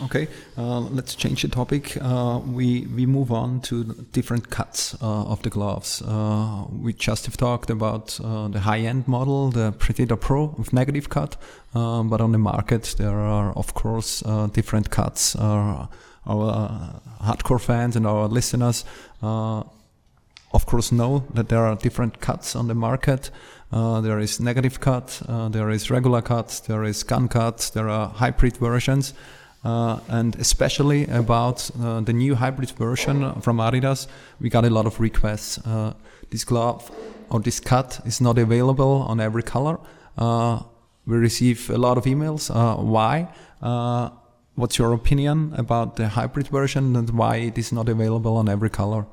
Okay, 0.00 0.26
uh, 0.56 0.80
let's 0.80 1.14
change 1.14 1.42
the 1.42 1.48
topic. 1.48 1.98
Uh, 2.00 2.40
we 2.46 2.86
we 2.96 3.04
move 3.04 3.30
on 3.30 3.60
to 3.60 3.84
different 4.12 4.48
cuts 4.48 4.94
uh, 5.02 5.24
of 5.30 5.42
the 5.42 5.50
gloves. 5.50 6.00
Uh, 6.00 6.64
we 6.70 6.94
just 6.94 7.26
have 7.26 7.36
talked 7.36 7.68
about 7.68 8.18
uh, 8.24 8.48
the 8.48 8.60
high-end 8.60 9.06
model, 9.06 9.50
the 9.50 9.72
Predator 9.72 10.16
Pro 10.16 10.54
with 10.56 10.72
negative 10.72 11.10
cut, 11.10 11.36
uh, 11.74 12.02
but 12.04 12.22
on 12.22 12.32
the 12.32 12.38
market 12.38 12.94
there 12.96 13.20
are 13.20 13.52
of 13.52 13.74
course 13.74 14.22
different 14.52 14.88
cuts. 14.90 15.36
our 15.36 15.88
hardcore 17.20 17.60
fans 17.60 17.96
and 17.96 18.06
our 18.06 18.28
listeners, 18.28 18.84
of 19.20 20.66
course, 20.66 20.90
know 20.90 21.24
that 21.34 21.48
there 21.48 21.66
are 21.66 21.76
different 21.76 22.20
cuts 22.20 22.56
on 22.56 22.68
the 22.68 22.74
market. 22.74 23.30
there 23.70 24.20
is 24.20 24.40
negative 24.40 24.80
cut, 24.80 25.22
there 25.50 25.70
is 25.70 25.90
regular 25.90 26.22
cut, 26.22 26.62
there 26.66 26.84
is 26.84 27.04
gun 27.04 27.28
cut, 27.28 27.70
there 27.74 27.90
are 27.90 28.08
hybrid 28.08 28.56
versions. 28.56 29.14
Uh, 29.64 30.00
and 30.08 30.34
especially 30.36 31.06
about 31.06 31.70
uh, 31.80 32.00
the 32.00 32.12
new 32.12 32.34
hybrid 32.34 32.70
version 32.70 33.40
from 33.40 33.58
Adidas, 33.58 34.08
we 34.40 34.48
got 34.48 34.64
a 34.64 34.70
lot 34.70 34.86
of 34.86 34.98
requests. 34.98 35.58
Uh, 35.58 35.94
this 36.30 36.44
glove 36.44 36.90
or 37.30 37.40
this 37.40 37.60
cut 37.60 38.00
is 38.04 38.20
not 38.20 38.38
available 38.38 39.04
on 39.08 39.20
every 39.20 39.42
color. 39.42 39.78
Uh, 40.18 40.60
we 41.06 41.16
receive 41.16 41.70
a 41.70 41.78
lot 41.78 41.96
of 41.96 42.04
emails. 42.04 42.50
Uh, 42.54 42.76
why? 42.82 43.28
Uh, 43.60 44.10
what's 44.54 44.78
your 44.78 44.92
opinion 44.92 45.54
about 45.56 45.96
the 45.96 46.08
hybrid 46.08 46.48
version 46.48 46.96
and 46.96 47.10
why 47.10 47.36
it 47.36 47.56
is 47.56 47.72
not 47.72 47.88
available 47.88 48.36
on 48.36 48.48
every 48.48 48.70
color? 48.70 49.06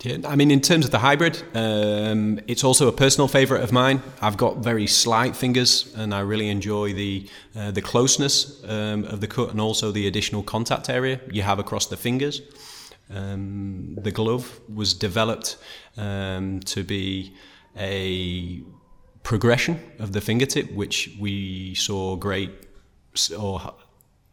Yeah, 0.00 0.18
I 0.28 0.36
mean, 0.36 0.52
in 0.52 0.60
terms 0.60 0.84
of 0.84 0.92
the 0.92 1.00
hybrid, 1.00 1.42
um, 1.54 2.38
it's 2.46 2.62
also 2.62 2.86
a 2.86 2.92
personal 2.92 3.26
favourite 3.26 3.64
of 3.64 3.72
mine. 3.72 4.00
I've 4.20 4.36
got 4.36 4.58
very 4.58 4.86
slight 4.86 5.34
fingers, 5.34 5.92
and 5.96 6.14
I 6.14 6.20
really 6.20 6.48
enjoy 6.48 6.92
the 6.92 7.28
uh, 7.56 7.72
the 7.72 7.82
closeness 7.82 8.62
um, 8.64 9.04
of 9.04 9.20
the 9.20 9.26
cut 9.26 9.50
and 9.50 9.60
also 9.60 9.90
the 9.90 10.06
additional 10.06 10.44
contact 10.44 10.88
area 10.88 11.20
you 11.32 11.42
have 11.42 11.58
across 11.58 11.86
the 11.86 11.96
fingers. 11.96 12.42
Um, 13.12 13.96
the 14.00 14.12
glove 14.12 14.60
was 14.72 14.94
developed 14.94 15.56
um, 15.96 16.60
to 16.60 16.84
be 16.84 17.34
a 17.76 18.62
progression 19.24 19.80
of 19.98 20.12
the 20.12 20.20
fingertip, 20.20 20.70
which 20.72 21.10
we 21.18 21.74
saw 21.74 22.14
great 22.14 22.50
or 23.36 23.74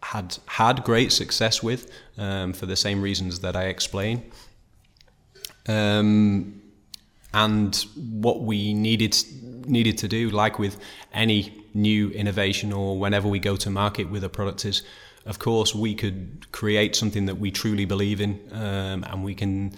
had 0.04 0.38
had 0.46 0.84
great 0.84 1.12
success 1.12 1.64
with 1.64 1.92
um, 2.20 2.54
for 2.54 2.68
the 2.68 2.76
same 2.76 3.02
reasons 3.02 3.40
that 3.40 3.56
I 3.56 3.64
explained. 3.64 4.22
Um, 5.68 6.62
and 7.34 7.76
what 7.96 8.42
we 8.42 8.74
needed 8.74 9.18
needed 9.68 9.98
to 9.98 10.08
do, 10.08 10.30
like 10.30 10.60
with 10.60 10.78
any 11.14 11.66
new 11.74 12.10
innovation 12.12 12.72
or 12.72 12.98
whenever 13.00 13.28
we 13.28 13.40
go 13.40 13.56
to 13.58 13.70
market 13.70 14.10
with 14.10 14.24
a 14.24 14.30
product, 14.30 14.64
is 14.66 14.84
of 15.26 15.40
course 15.40 15.74
we 15.76 15.96
could 15.96 16.52
create 16.52 16.96
something 16.96 17.26
that 17.26 17.36
we 17.36 17.52
truly 17.52 17.86
believe 17.86 18.22
in, 18.22 18.40
um, 18.52 19.04
and 19.04 19.24
we 19.24 19.34
can 19.34 19.74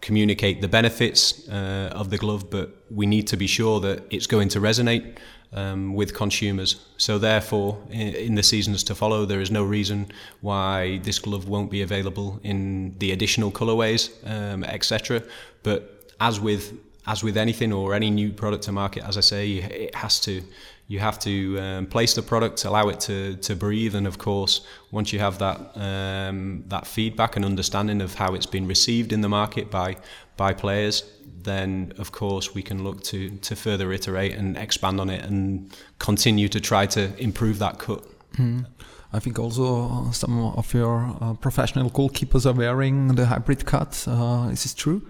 communicate 0.00 0.60
the 0.60 0.68
benefits 0.68 1.48
uh, 1.48 1.90
of 1.92 2.10
the 2.10 2.18
glove, 2.18 2.50
but 2.50 2.84
we 2.90 3.06
need 3.06 3.26
to 3.28 3.36
be 3.36 3.46
sure 3.46 3.80
that 3.80 4.02
it's 4.10 4.26
going 4.26 4.48
to 4.48 4.60
resonate 4.60 5.16
um, 5.52 5.94
with 5.94 6.14
consumers. 6.14 6.86
So, 6.96 7.18
therefore, 7.18 7.78
in, 7.90 8.14
in, 8.14 8.34
the 8.34 8.42
seasons 8.42 8.82
to 8.84 8.94
follow, 8.94 9.24
there 9.26 9.40
is 9.40 9.50
no 9.50 9.64
reason 9.64 10.10
why 10.40 10.98
this 10.98 11.18
glove 11.18 11.48
won't 11.48 11.70
be 11.70 11.82
available 11.82 12.40
in 12.42 12.96
the 12.98 13.12
additional 13.12 13.50
colorways, 13.50 14.10
um, 14.28 14.64
etc. 14.64 15.22
But 15.62 16.14
as 16.20 16.40
with 16.40 16.78
as 17.06 17.24
with 17.24 17.36
anything 17.36 17.72
or 17.72 17.94
any 17.94 18.10
new 18.10 18.32
product 18.32 18.62
to 18.64 18.72
market, 18.72 19.02
as 19.04 19.16
I 19.16 19.22
say, 19.22 19.54
it 19.54 19.94
has 19.94 20.20
to 20.20 20.42
you 20.88 20.98
have 20.98 21.18
to 21.20 21.58
um, 21.58 21.86
place 21.86 22.14
the 22.14 22.22
product, 22.22 22.64
allow 22.64 22.88
it 22.88 23.00
to, 23.00 23.36
to 23.36 23.56
breathe, 23.56 23.94
and 23.94 24.06
of 24.06 24.18
course, 24.18 24.66
once 24.90 25.10
you 25.12 25.18
have 25.20 25.38
that 25.38 25.58
um, 25.76 26.64
that 26.68 26.86
feedback 26.86 27.36
and 27.36 27.44
understanding 27.44 28.02
of 28.02 28.14
how 28.14 28.34
it's 28.34 28.46
been 28.46 28.66
received 28.66 29.12
in 29.12 29.20
the 29.20 29.28
market 29.28 29.70
by 29.70 29.96
by 30.36 30.52
players, 30.52 31.04
then 31.44 31.92
of 31.98 32.12
course 32.12 32.54
we 32.54 32.62
can 32.62 32.84
look 32.84 33.02
to 33.04 33.30
to 33.30 33.56
further 33.56 33.92
iterate 33.92 34.32
and 34.32 34.56
expand 34.56 35.00
on 35.00 35.10
it 35.10 35.24
and 35.24 35.70
continue 35.98 36.48
to 36.48 36.60
try 36.60 36.86
to 36.86 37.16
improve 37.18 37.58
that 37.58 37.78
cut. 37.78 38.04
Mm. 38.36 38.66
I 39.14 39.18
think 39.18 39.38
also 39.38 40.10
some 40.12 40.38
of 40.38 40.72
your 40.72 41.14
uh, 41.20 41.34
professional 41.34 41.90
goalkeepers 41.90 42.46
are 42.46 42.54
wearing 42.54 43.08
the 43.08 43.26
hybrid 43.26 43.66
cut. 43.66 44.04
Uh, 44.08 44.48
is 44.50 44.62
this 44.62 44.74
true? 44.74 45.02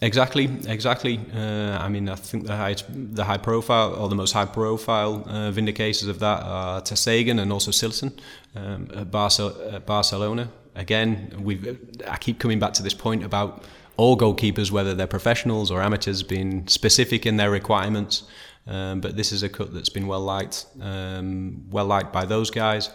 Exactly, 0.00 0.48
exactly. 0.66 1.20
Uh, 1.34 1.76
I 1.78 1.88
mean, 1.88 2.08
I 2.08 2.14
think 2.14 2.46
the 2.46 2.56
high, 2.56 2.76
the 2.88 3.24
high 3.24 3.36
profile 3.36 3.94
or 3.94 4.08
the 4.08 4.14
most 4.14 4.32
high 4.32 4.44
profile 4.46 5.24
uh, 5.26 5.50
vindicators 5.50 6.08
of 6.08 6.20
that 6.20 6.42
are 6.44 6.80
Ter 6.80 6.94
and 7.30 7.52
also 7.52 7.72
Cillessen 7.72 8.12
um, 8.54 8.88
at, 8.94 9.10
Barce- 9.10 9.74
at 9.74 9.86
Barcelona. 9.86 10.50
Again, 10.76 11.34
we 11.42 11.76
I 12.08 12.16
keep 12.16 12.38
coming 12.38 12.60
back 12.60 12.74
to 12.74 12.82
this 12.84 12.94
point 12.94 13.24
about 13.24 13.64
all 13.98 14.16
goalkeepers, 14.16 14.70
whether 14.70 14.94
they're 14.94 15.06
professionals 15.06 15.70
or 15.70 15.82
amateurs, 15.82 16.22
being 16.22 16.66
specific 16.68 17.26
in 17.26 17.36
their 17.36 17.50
requirements. 17.50 18.22
Um, 18.66 19.00
but 19.00 19.16
this 19.16 19.32
is 19.32 19.42
a 19.42 19.48
cut 19.48 19.74
that's 19.74 19.88
been 19.88 20.06
well 20.06 20.20
liked, 20.20 20.66
um, 20.80 21.64
well 21.70 21.86
liked 21.86 22.12
by 22.12 22.24
those 22.24 22.50
guys. 22.50 22.90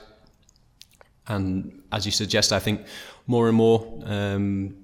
And 1.27 1.83
as 1.91 2.05
you 2.05 2.11
suggest, 2.11 2.51
I 2.51 2.59
think 2.59 2.85
more 3.27 3.47
and 3.47 3.57
more 3.57 3.99
um, 4.05 4.75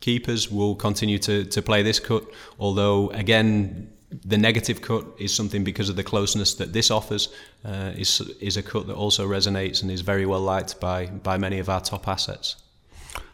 keepers 0.00 0.50
will 0.50 0.74
continue 0.74 1.18
to, 1.18 1.44
to 1.44 1.62
play 1.62 1.82
this 1.82 2.00
cut, 2.00 2.24
although 2.58 3.10
again 3.10 3.92
the 4.24 4.38
negative 4.38 4.80
cut 4.80 5.04
is 5.18 5.34
something 5.34 5.64
because 5.64 5.90
of 5.90 5.96
the 5.96 6.04
closeness 6.04 6.54
that 6.54 6.72
this 6.72 6.90
offers 6.90 7.28
uh, 7.64 7.92
is 7.94 8.20
is 8.40 8.56
a 8.56 8.62
cut 8.62 8.86
that 8.86 8.94
also 8.94 9.28
resonates 9.28 9.82
and 9.82 9.90
is 9.90 10.00
very 10.00 10.24
well 10.24 10.40
liked 10.40 10.80
by 10.80 11.06
by 11.06 11.36
many 11.36 11.58
of 11.58 11.68
our 11.68 11.80
top 11.80 12.08
assets. 12.08 12.56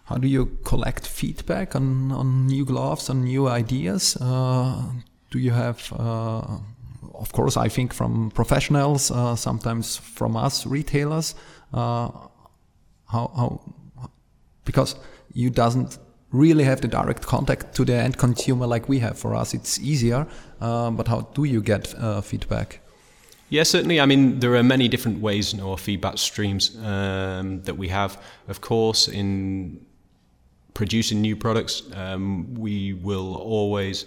How 0.05 0.19
do 0.19 0.29
you 0.29 0.59
collect 0.65 1.07
feedback 1.07 1.75
on, 1.75 2.13
on 2.13 2.47
new 2.47 2.65
gloves, 2.65 3.09
on 3.09 3.25
new 3.25 3.49
ideas? 3.49 4.17
Uh, 4.21 4.83
do 5.31 5.39
you 5.39 5.51
have, 5.51 5.93
uh, 5.93 6.59
of 7.15 7.33
course, 7.33 7.57
I 7.57 7.69
think 7.69 7.95
from 7.95 8.31
professionals, 8.31 9.11
uh, 9.11 9.35
sometimes 9.35 9.97
from 9.97 10.37
us 10.37 10.67
retailers. 10.67 11.35
Uh, 11.73 12.11
how 13.07 13.31
how 13.37 13.61
because 14.65 14.97
you 15.33 15.51
doesn't 15.51 15.99
really 16.31 16.65
have 16.65 16.81
the 16.81 16.89
direct 16.89 17.27
contact 17.27 17.75
to 17.75 17.85
the 17.85 17.95
end 17.95 18.19
consumer 18.19 18.67
like 18.67 18.89
we 18.89 18.99
have. 18.99 19.19
For 19.19 19.35
us, 19.35 19.55
it's 19.55 19.79
easier. 19.79 20.27
Uh, 20.61 20.91
but 20.91 21.09
how 21.09 21.23
do 21.35 21.45
you 21.45 21.63
get 21.63 21.95
uh, 21.95 22.21
feedback? 22.21 22.81
Yeah, 23.51 23.63
certainly. 23.63 24.01
I 24.01 24.07
mean, 24.07 24.41
there 24.41 24.55
are 24.57 24.63
many 24.63 24.89
different 24.89 25.21
ways 25.21 25.59
or 25.61 25.79
feedback 25.79 26.19
streams 26.19 26.77
um, 26.79 27.63
that 27.63 27.77
we 27.79 27.89
have. 27.89 28.21
Of 28.49 28.61
course, 28.61 29.07
in 29.07 29.87
producing 30.75 31.21
new 31.21 31.37
products, 31.37 31.83
um, 31.95 32.55
we 32.55 32.93
will 32.93 33.37
always 33.37 34.07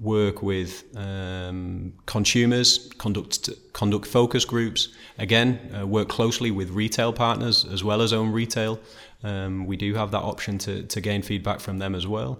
work 0.00 0.42
with 0.42 0.84
um, 0.96 1.92
consumers, 2.06 2.90
conduct 2.98 3.48
conduct 3.72 4.06
focus 4.06 4.44
groups. 4.44 4.88
Again, 5.18 5.58
uh, 5.76 5.86
work 5.86 6.08
closely 6.08 6.50
with 6.50 6.70
retail 6.70 7.12
partners 7.12 7.64
as 7.64 7.82
well 7.82 8.02
as 8.02 8.12
own 8.12 8.30
retail. 8.32 8.78
Um, 9.24 9.66
we 9.66 9.76
do 9.76 9.94
have 9.94 10.10
that 10.12 10.22
option 10.22 10.58
to, 10.58 10.84
to 10.84 11.00
gain 11.00 11.22
feedback 11.22 11.60
from 11.60 11.78
them 11.78 11.94
as 11.94 12.06
well. 12.06 12.38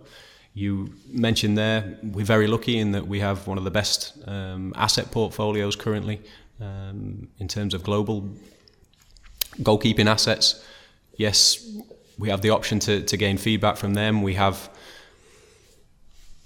You 0.54 0.92
mentioned 1.08 1.58
there, 1.58 1.98
we're 2.02 2.24
very 2.24 2.46
lucky 2.46 2.78
in 2.78 2.92
that 2.92 3.06
we 3.06 3.20
have 3.20 3.46
one 3.46 3.58
of 3.58 3.64
the 3.64 3.70
best 3.70 4.16
um, 4.26 4.72
asset 4.76 5.10
portfolios 5.10 5.76
currently 5.76 6.20
um, 6.60 7.28
in 7.38 7.48
terms 7.48 7.74
of 7.74 7.82
global 7.82 8.28
goalkeeping 9.60 10.06
assets. 10.06 10.64
Yes, 11.16 11.64
we 12.18 12.28
have 12.28 12.42
the 12.42 12.50
option 12.50 12.78
to, 12.81 13.02
to 13.02 13.16
gain 13.16 13.38
feedback 13.38 13.76
from 13.76 13.94
them. 13.94 14.22
We 14.22 14.35
have 14.35 14.68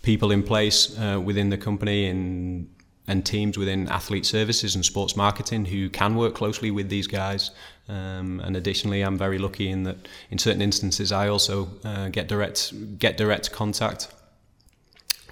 people 0.03 0.31
in 0.31 0.43
place 0.43 0.97
uh, 0.99 1.21
within 1.25 1.51
the 1.51 1.59
company 1.59 2.07
in 2.07 2.69
and 3.09 3.27
teams 3.27 3.59
within 3.59 3.89
athlete 3.89 4.25
services 4.25 4.77
and 4.77 4.85
sports 4.85 5.17
marketing 5.17 5.65
who 5.65 5.91
can 5.91 6.15
work 6.15 6.35
closely 6.35 6.71
with 6.71 6.89
these 6.89 7.09
guys. 7.09 7.51
Um, 7.89 8.41
and 8.41 8.57
additionally, 8.57 9.03
I'm 9.03 9.19
very 9.19 9.39
lucky 9.39 9.69
in 9.69 9.83
that 9.83 10.09
in 10.31 10.39
certain 10.39 10.63
instances 10.63 11.11
I 11.11 11.29
also 11.29 11.69
uh, 11.85 12.09
get 12.11 12.29
direct 12.29 12.73
get 12.99 13.17
direct 13.17 13.51
contact 13.51 14.09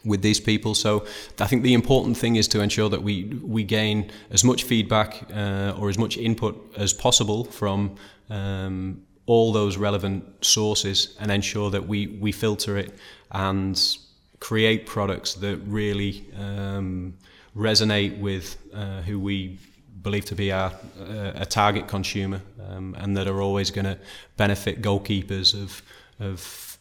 with 0.04 0.22
these 0.22 0.40
people. 0.40 0.74
So 0.74 1.04
I 1.38 1.46
think 1.46 1.62
the 1.62 1.74
important 1.74 2.16
thing 2.16 2.36
is 2.36 2.48
to 2.48 2.60
ensure 2.60 2.88
that 2.88 3.02
we 3.02 3.24
we 3.42 3.62
gain 3.62 4.10
as 4.30 4.42
much 4.42 4.64
feedback 4.64 5.30
uh, 5.32 5.78
or 5.78 5.88
as 5.88 5.96
much 5.96 6.16
input 6.16 6.74
as 6.76 6.92
possible 6.92 7.44
from 7.44 7.96
um, 8.30 9.02
all 9.30 9.52
those 9.52 9.76
relevant 9.76 10.24
sources 10.44 11.16
and 11.20 11.30
ensure 11.30 11.70
that 11.70 11.86
we 11.86 12.08
we 12.20 12.32
filter 12.32 12.76
it 12.76 12.90
and 13.30 13.98
create 14.40 14.86
products 14.86 15.34
that 15.34 15.56
really 15.66 16.24
um, 16.36 17.14
resonate 17.54 18.18
with 18.18 18.56
uh, 18.74 19.02
who 19.02 19.20
we 19.20 19.56
believe 20.02 20.24
to 20.24 20.34
be 20.34 20.50
our 20.50 20.72
uh, 21.00 21.44
a 21.44 21.46
target 21.46 21.86
consumer, 21.86 22.40
um, 22.68 22.96
and 22.98 23.16
that 23.16 23.28
are 23.28 23.40
always 23.40 23.70
going 23.70 23.84
to 23.84 23.96
benefit 24.36 24.82
goalkeepers 24.82 25.54
of 25.54 25.82
of 26.18 26.78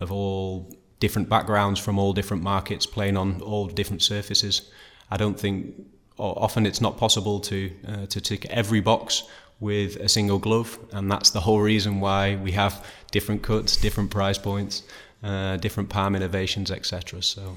of 0.00 0.10
all 0.10 0.74
different 1.00 1.28
backgrounds 1.28 1.80
from 1.80 1.98
all 1.98 2.14
different 2.14 2.42
markets, 2.42 2.86
playing 2.86 3.18
on 3.18 3.42
all 3.42 3.66
different 3.66 4.02
surfaces. 4.02 4.70
I 5.10 5.18
don't 5.18 5.38
think 5.38 5.74
often 6.16 6.64
it's 6.64 6.80
not 6.80 6.96
possible 6.96 7.40
to 7.40 7.70
uh, 7.88 8.06
to 8.06 8.20
tick 8.20 8.46
every 8.46 8.80
box 8.80 9.24
with 9.60 9.96
a 9.96 10.08
single 10.08 10.38
glove, 10.38 10.78
and 10.92 11.10
that's 11.10 11.30
the 11.30 11.40
whole 11.40 11.60
reason 11.60 12.00
why 12.00 12.36
we 12.36 12.52
have 12.52 12.84
different 13.10 13.42
cuts, 13.42 13.76
different 13.76 14.10
price 14.10 14.38
points, 14.38 14.82
uh, 15.22 15.56
different 15.56 15.88
palm 15.88 16.14
innovations, 16.14 16.70
etc. 16.70 17.22
So. 17.22 17.56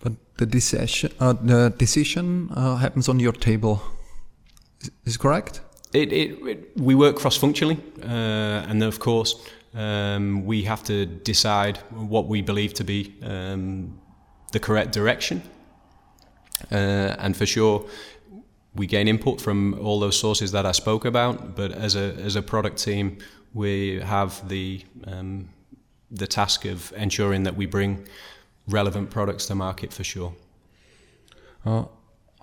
But 0.00 0.12
the 0.38 0.46
decision, 0.46 1.12
uh, 1.20 1.34
the 1.34 1.72
decision 1.76 2.50
uh, 2.54 2.76
happens 2.76 3.08
on 3.08 3.20
your 3.20 3.32
table. 3.32 3.82
Is, 4.80 4.90
is 5.04 5.16
correct? 5.16 5.60
It, 5.92 6.12
it, 6.12 6.46
it, 6.46 6.76
we 6.76 6.94
work 6.94 7.16
cross-functionally, 7.16 7.78
uh, 8.02 8.68
and 8.68 8.82
of 8.82 8.98
course, 8.98 9.34
um, 9.74 10.44
we 10.46 10.62
have 10.62 10.82
to 10.84 11.06
decide 11.06 11.78
what 11.90 12.26
we 12.26 12.42
believe 12.42 12.74
to 12.74 12.84
be 12.84 13.14
um, 13.22 13.98
the 14.52 14.60
correct 14.60 14.92
direction. 14.92 15.42
Uh, 16.70 17.16
and 17.18 17.36
for 17.36 17.46
sure, 17.46 17.84
we 18.74 18.86
gain 18.86 19.08
input 19.08 19.40
from 19.40 19.74
all 19.80 20.00
those 20.00 20.18
sources 20.18 20.52
that 20.52 20.64
I 20.64 20.72
spoke 20.72 21.04
about. 21.04 21.56
But 21.56 21.72
as 21.72 21.96
a 21.96 22.14
as 22.24 22.36
a 22.36 22.42
product 22.42 22.78
team, 22.78 23.18
we 23.54 24.00
have 24.00 24.48
the 24.48 24.84
um, 25.06 25.48
the 26.10 26.26
task 26.26 26.64
of 26.64 26.92
ensuring 26.96 27.44
that 27.44 27.56
we 27.56 27.66
bring 27.66 28.06
relevant 28.68 29.10
products 29.10 29.46
to 29.46 29.54
market 29.54 29.92
for 29.92 30.04
sure. 30.04 30.34
Uh, 31.64 31.84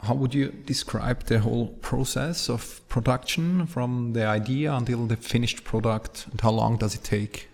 how 0.03 0.13
would 0.13 0.33
you 0.33 0.49
describe 0.65 1.23
the 1.23 1.39
whole 1.39 1.67
process 1.81 2.49
of 2.49 2.87
production 2.87 3.65
from 3.65 4.13
the 4.13 4.25
idea 4.25 4.71
until 4.71 5.07
the 5.07 5.15
finished 5.15 5.63
product, 5.63 6.27
and 6.31 6.41
how 6.41 6.51
long 6.51 6.77
does 6.77 6.93
it 6.93 7.03
take? 7.03 7.49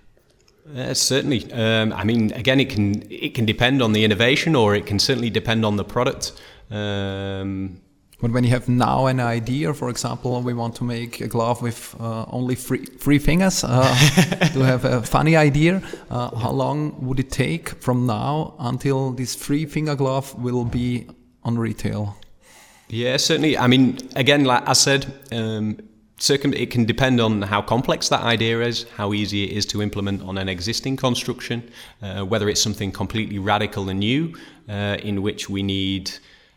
Uh, 0.75 0.93
certainly. 0.93 1.51
Um, 1.53 1.93
I 1.93 2.03
mean, 2.03 2.31
again, 2.33 2.59
it 2.59 2.69
can 2.69 3.03
it 3.09 3.33
can 3.33 3.45
depend 3.45 3.81
on 3.81 3.93
the 3.93 4.03
innovation, 4.03 4.55
or 4.55 4.75
it 4.75 4.85
can 4.85 4.99
certainly 4.99 5.29
depend 5.29 5.65
on 5.65 5.77
the 5.77 5.83
product. 5.83 6.33
Um, 6.69 7.81
but 8.23 8.31
when 8.31 8.45
you 8.45 8.51
have 8.51 8.69
now 8.69 9.07
an 9.07 9.19
idea, 9.19 9.73
for 9.73 9.89
example, 9.89 10.41
we 10.41 10.53
want 10.53 10.73
to 10.75 10.85
make 10.85 11.19
a 11.19 11.27
glove 11.27 11.61
with 11.61 11.93
uh, 11.99 12.23
only 12.29 12.55
three, 12.55 12.85
three 12.85 13.19
fingers, 13.19 13.65
uh, 13.65 13.93
to 14.53 14.61
have 14.61 14.85
a 14.85 15.01
funny 15.01 15.35
idea, 15.35 15.81
uh, 16.09 16.33
how 16.33 16.51
long 16.51 16.95
would 17.05 17.19
it 17.19 17.29
take 17.29 17.67
from 17.81 18.05
now 18.05 18.55
until 18.59 19.11
this 19.11 19.35
three 19.35 19.65
finger 19.65 19.93
glove 19.93 20.33
will 20.35 20.63
be 20.63 21.05
on 21.43 21.57
retail? 21.57 22.15
Yeah, 22.87 23.17
certainly. 23.17 23.57
I 23.57 23.67
mean, 23.67 23.97
again, 24.15 24.45
like 24.45 24.69
I 24.69 24.73
said, 24.73 25.05
um, 25.33 25.79
circum- 26.17 26.53
it 26.53 26.71
can 26.71 26.85
depend 26.85 27.19
on 27.19 27.41
how 27.41 27.61
complex 27.61 28.07
that 28.07 28.21
idea 28.21 28.61
is, 28.61 28.85
how 28.95 29.11
easy 29.11 29.43
it 29.43 29.51
is 29.51 29.65
to 29.65 29.81
implement 29.81 30.21
on 30.21 30.37
an 30.37 30.47
existing 30.47 30.95
construction, 30.95 31.69
uh, 32.01 32.23
whether 32.23 32.47
it's 32.47 32.61
something 32.61 32.89
completely 32.89 33.37
radical 33.37 33.89
and 33.89 33.99
new, 33.99 34.33
uh, 34.69 34.95
in 35.03 35.21
which 35.21 35.49
we 35.49 35.61
need 35.61 36.09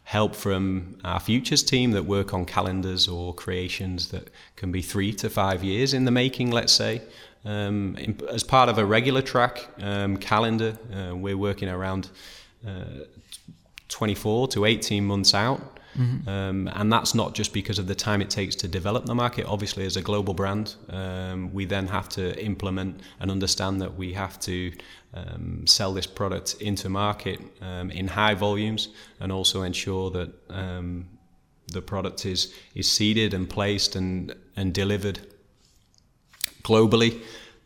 help 0.07 0.37
from 0.37 0.97
our 1.03 1.19
futures 1.19 1.65
team 1.65 1.91
that 1.91 2.05
work 2.05 2.33
on 2.33 2.45
calendars 2.45 3.09
or 3.09 3.35
creations 3.35 4.09
that 4.11 4.31
can 4.55 4.71
be 4.71 4.81
three 4.81 5.13
to 5.13 5.29
five 5.29 5.65
years 5.65 5.93
in 5.93 6.05
the 6.05 6.13
making, 6.13 6.49
let's 6.53 6.73
say. 6.73 7.03
Um, 7.45 7.97
in, 7.99 8.21
as 8.31 8.45
part 8.45 8.69
of 8.69 8.79
a 8.79 8.85
regular 8.85 9.21
track 9.21 9.69
um, 9.81 10.17
calendar, 10.17 10.79
uh, 10.95 11.17
we're 11.17 11.37
working 11.37 11.69
around 11.69 12.11
uh, 12.65 13.03
24 13.89 14.47
to 14.47 14.65
18 14.65 15.05
months 15.05 15.35
out. 15.35 15.81
Mm-hmm. 15.97 16.29
Um, 16.29 16.69
and 16.75 16.93
that's 16.93 17.15
not 17.15 17.35
just 17.35 17.53
because 17.53 17.79
of 17.79 17.87
the 17.87 17.95
time 17.95 18.21
it 18.21 18.31
takes 18.31 18.55
to 18.57 18.69
develop 18.69 19.07
the 19.07 19.15
market. 19.15 19.47
Obviously, 19.47 19.87
as 19.87 19.97
a 19.97 20.03
global 20.03 20.35
brand, 20.35 20.75
um, 20.91 21.53
we 21.53 21.65
then 21.65 21.89
have 21.89 22.09
to 22.11 22.39
implement 22.43 23.01
and 23.21 23.31
understand 23.31 23.81
that 23.81 23.97
we 23.97 24.13
have 24.13 24.39
to 24.41 24.73
um, 25.15 25.67
sell 25.67 25.93
this 25.93 26.07
product 26.07 26.57
into 26.61 26.89
market 26.89 27.41
um, 27.61 27.91
in 27.91 28.09
high 28.09 28.35
volumes 28.35 28.89
and 29.21 29.33
also 29.33 29.63
ensure 29.63 30.11
that 30.11 30.31
um, 30.51 31.07
the 31.69 31.83
product 31.83 32.27
is, 32.27 32.53
is 32.75 32.91
seeded 32.91 33.35
and 33.35 33.49
placed 33.49 33.97
and, 33.97 34.35
and 34.57 34.73
delivered 34.75 35.21
globally. 36.63 37.21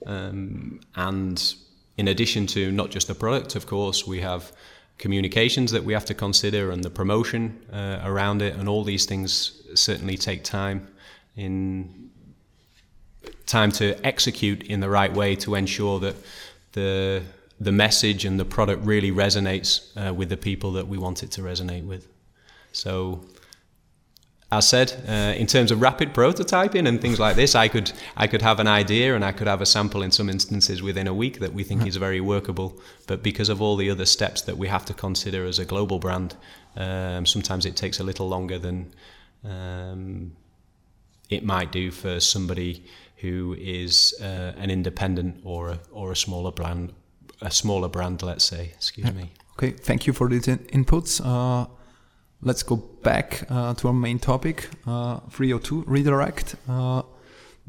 Um, 0.07 0.81
and 0.95 1.55
in 1.97 2.09
addition 2.09 2.47
to 2.47 2.71
not 2.73 2.91
just 2.91 3.09
the 3.09 3.15
product, 3.15 3.57
of 3.57 3.67
course, 3.67 4.07
we 4.07 4.21
have 4.21 4.53
communications 5.01 5.73
that 5.73 5.83
we 5.83 5.93
have 5.93 6.05
to 6.05 6.15
consider 6.15 6.71
and 6.71 6.85
the 6.85 6.91
promotion 6.91 7.59
uh, 7.73 8.01
around 8.05 8.43
it, 8.43 8.55
and 8.55 8.69
all 8.69 8.85
these 8.85 9.07
things 9.07 9.63
certainly 9.75 10.17
take 10.17 10.45
time 10.45 10.87
in 11.37 12.11
time 13.47 13.73
to 13.73 13.95
execute 14.07 14.63
in 14.65 14.81
the 14.81 14.89
right 14.89 15.13
way 15.13 15.35
to 15.35 15.55
ensure 15.57 15.99
that 16.01 16.15
the 16.73 17.23
the 17.59 17.73
message 17.73 18.25
and 18.25 18.41
the 18.41 18.45
product 18.45 18.83
really 18.87 19.13
resonates 19.13 19.71
uh, 19.97 20.15
with 20.15 20.29
the 20.29 20.37
people 20.37 20.73
that 20.73 20.87
we 20.89 20.97
want 20.97 21.23
it 21.23 21.31
to 21.31 21.43
resonate 21.43 21.85
with. 21.85 22.09
So 22.73 23.23
as 24.53 24.69
said, 24.69 24.93
uh, 25.09 25.39
in 25.39 25.47
terms 25.47 25.71
of 25.71 25.81
rapid 25.81 26.13
prototyping 26.13 26.89
and 26.89 27.01
things 27.01 27.21
like 27.21 27.37
this, 27.37 27.55
I 27.55 27.69
could 27.69 27.93
I 28.17 28.27
could 28.27 28.43
have 28.43 28.59
an 28.59 28.67
idea 28.67 29.15
and 29.15 29.25
I 29.25 29.31
could 29.31 29.47
have 29.47 29.61
a 29.61 29.67
sample 29.67 30.03
in 30.03 30.11
some 30.11 30.29
instances 30.29 30.83
within 30.83 31.07
a 31.07 31.15
week 31.15 31.39
that 31.39 31.53
we 31.53 31.63
think 31.63 31.87
is 31.87 31.97
very 31.97 32.21
workable. 32.21 32.77
But 33.07 33.23
because 33.23 33.49
of 33.49 33.63
all 33.63 33.77
the 33.77 33.91
other 33.91 34.07
steps 34.07 34.43
that 34.43 34.59
we 34.59 34.67
have 34.67 34.85
to 34.87 34.95
consider 34.95 35.45
as 35.45 35.61
a 35.61 35.65
global 35.65 36.01
brand, 36.01 36.35
um, 36.77 37.27
sometimes 37.27 37.65
it 37.65 37.77
takes 37.77 38.01
a 38.01 38.03
little 38.03 38.29
longer 38.29 38.59
than 38.59 38.93
um, 39.45 40.33
it 41.29 41.45
might 41.45 41.71
do 41.71 41.93
for 41.93 42.19
somebody 42.19 42.85
who 43.19 43.55
is 43.59 44.15
uh, 44.21 44.53
an 44.57 44.71
independent 44.71 45.41
or 45.45 45.69
a, 45.69 45.81
or 45.93 46.11
a 46.11 46.17
smaller 46.17 46.51
brand, 46.51 46.93
a 47.41 47.51
smaller 47.51 47.89
brand, 47.89 48.23
let's 48.23 48.45
say. 48.45 48.73
Excuse 48.75 49.13
me. 49.13 49.31
Okay, 49.53 49.71
thank 49.71 50.07
you 50.07 50.13
for 50.13 50.29
these 50.29 50.47
inputs. 50.47 51.21
Uh, 51.25 51.69
let's 52.43 52.63
go 52.63 52.77
back 52.77 53.47
uh, 53.51 53.75
to 53.75 53.89
our 53.89 53.95
main 53.95 54.19
topic, 54.19 54.69
uh, 54.87 55.21
302 55.31 55.85
redirect. 55.87 56.57
Uh, 56.69 57.03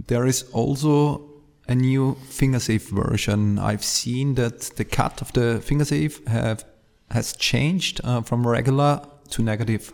there 0.07 0.25
is 0.25 0.43
also 0.53 1.29
a 1.67 1.75
new 1.75 2.15
fingersafe 2.29 2.89
version. 2.89 3.59
I've 3.59 3.83
seen 3.83 4.35
that 4.35 4.61
the 4.77 4.85
cut 4.85 5.21
of 5.21 5.31
the 5.33 5.61
fingersafe 5.61 6.25
have 6.27 6.65
has 7.11 7.33
changed 7.33 8.01
uh, 8.03 8.21
from 8.21 8.47
regular 8.47 9.01
to 9.29 9.43
negative. 9.43 9.93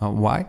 Uh, 0.00 0.10
why? 0.10 0.46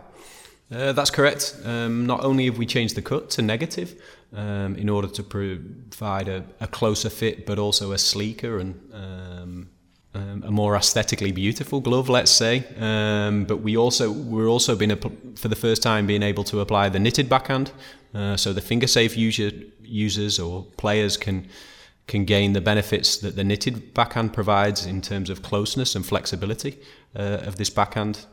Uh, 0.70 0.92
that's 0.92 1.10
correct. 1.10 1.56
Um, 1.64 2.06
not 2.06 2.24
only 2.24 2.46
have 2.46 2.58
we 2.58 2.66
changed 2.66 2.96
the 2.96 3.02
cut 3.02 3.30
to 3.30 3.42
negative 3.42 4.00
um, 4.32 4.76
in 4.76 4.88
order 4.88 5.08
to 5.08 5.22
provide 5.22 6.28
a, 6.28 6.44
a, 6.60 6.66
closer 6.66 7.10
fit, 7.10 7.46
but 7.46 7.58
also 7.58 7.92
a 7.92 7.98
sleeker 7.98 8.58
and 8.58 8.74
um, 8.92 9.68
um, 10.16 10.42
a 10.46 10.50
more 10.50 10.76
aesthetically 10.76 11.32
beautiful 11.32 11.80
glove, 11.80 12.08
let's 12.08 12.30
say. 12.30 12.64
Um, 12.78 13.44
but 13.44 13.58
we 13.58 13.76
also 13.76 14.10
we're 14.10 14.48
also 14.48 14.74
been 14.74 14.96
for 15.36 15.48
the 15.48 15.56
first 15.56 15.82
time 15.82 16.06
being 16.06 16.22
able 16.22 16.44
to 16.44 16.60
apply 16.60 16.88
the 16.88 16.98
knitted 16.98 17.28
backhand, 17.28 17.72
uh, 18.14 18.36
so 18.36 18.52
the 18.52 18.60
finger 18.60 18.86
safe 18.86 19.16
user, 19.16 19.50
users 19.82 20.38
or 20.38 20.64
players 20.76 21.16
can 21.16 21.46
can 22.06 22.24
gain 22.24 22.52
the 22.52 22.60
benefits 22.60 23.18
that 23.18 23.34
the 23.34 23.42
knitted 23.42 23.92
backhand 23.92 24.32
provides 24.32 24.86
in 24.86 25.02
terms 25.02 25.28
of 25.28 25.42
closeness 25.42 25.96
and 25.96 26.06
flexibility 26.06 26.78
uh, 27.16 27.48
of 27.48 27.56
this 27.56 27.68
backhand 27.68 28.26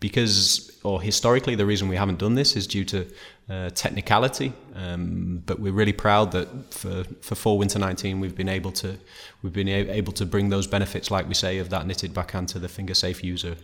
because, 0.00 0.78
or 0.84 1.02
historically, 1.02 1.54
the 1.54 1.66
reason 1.66 1.88
we 1.88 1.96
haven't 1.96 2.18
done 2.18 2.34
this 2.34 2.56
is 2.56 2.66
due 2.66 2.84
to 2.84 3.06
uh, 3.50 3.70
technicality. 3.70 4.52
Um, 4.74 5.42
but 5.46 5.58
we're 5.58 5.72
really 5.72 5.92
proud 5.92 6.32
that 6.32 6.48
for, 6.72 7.04
for 7.20 7.34
fall 7.34 7.58
winter 7.58 7.78
19, 7.78 8.20
we've 8.20 8.36
been 8.36 8.48
able 8.48 8.72
to 8.72 8.98
we've 9.42 9.52
been 9.52 9.68
able 9.68 10.12
to 10.12 10.26
bring 10.26 10.50
those 10.50 10.66
benefits, 10.66 11.10
like 11.10 11.28
we 11.28 11.34
say, 11.34 11.58
of 11.58 11.70
that 11.70 11.86
knitted 11.86 12.12
backhand 12.12 12.48
to 12.50 12.58
the 12.58 12.68
finger 12.68 12.94
safe 12.94 13.24
user. 13.24 13.56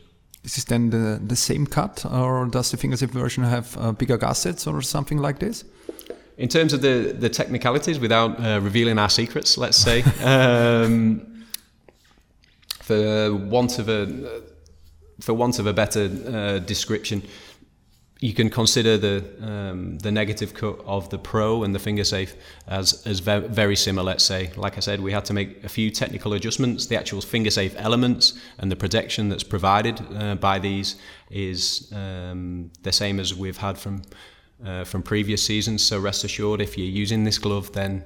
Is 0.43 0.57
this 0.57 0.65
then 0.65 0.91
the, 0.91 1.21
the 1.25 1.37
same 1.37 1.67
cut, 1.67 2.05
or 2.05 2.47
does 2.47 2.71
the 2.71 2.77
finger 2.77 2.97
safe 2.97 3.11
version 3.11 3.45
have 3.45 3.77
uh, 3.79 3.93
bigger 3.93 4.19
gussets 4.19 4.67
or 4.67 4.83
something 4.83 5.19
like 5.19 5.39
this? 5.39 5.65
In 6.37 6.49
terms 6.49 6.73
of 6.73 6.83
the, 6.83 7.15
the 7.19 7.29
technicalities, 7.29 7.99
without 7.99 8.39
uh, 8.45 8.61
revealing 8.61 8.99
our 8.99 9.09
secrets, 9.09 9.57
let's 9.57 9.79
say, 9.79 10.03
um, 10.23 11.47
for 12.83 13.35
want 13.35 13.79
of 13.79 13.89
a 13.89 14.43
for 15.21 15.33
want 15.33 15.59
of 15.59 15.67
a 15.67 15.73
better 15.73 16.11
uh, 16.27 16.59
description, 16.59 17.23
you 18.25 18.33
can 18.33 18.49
consider 18.49 18.97
the 18.97 19.17
um, 19.43 19.99
the 19.99 20.11
negative 20.11 20.55
cut 20.55 20.81
of 20.87 21.11
the 21.11 21.19
Pro 21.19 21.63
and 21.63 21.75
the 21.75 21.79
finger 21.79 22.05
safe 22.05 22.35
as 22.67 23.07
as 23.07 23.21
ve- 23.21 23.49
very 23.49 23.77
similar. 23.77 24.13
Let's 24.13 24.25
say, 24.25 24.51
like 24.57 24.79
I 24.79 24.81
said, 24.81 25.01
we 25.01 25.13
had 25.13 25.27
to 25.27 25.35
make 25.35 25.63
a 25.63 25.69
few 25.69 25.91
technical 25.91 26.33
adjustments. 26.33 26.87
The 26.87 26.97
actual 26.97 27.21
finger 27.21 27.51
safe 27.51 27.75
elements 27.77 28.33
and 28.59 28.71
the 28.73 28.77
protection 28.77 29.29
that's 29.29 29.45
provided 29.45 29.97
uh, 30.01 30.37
by 30.37 30.59
these 30.59 30.97
is 31.31 31.93
um, 31.93 32.71
the 32.83 32.93
same 32.93 33.21
as 33.21 33.35
we've 33.35 33.59
had 33.59 33.77
from 33.77 34.03
uh, 34.65 34.85
from 34.85 35.03
previous 35.03 35.43
seasons. 35.45 35.85
So 35.85 35.99
rest 35.99 36.25
assured, 36.25 36.63
if 36.63 36.79
you're 36.79 37.03
using 37.03 37.25
this 37.25 37.39
glove, 37.39 37.73
then 37.73 38.05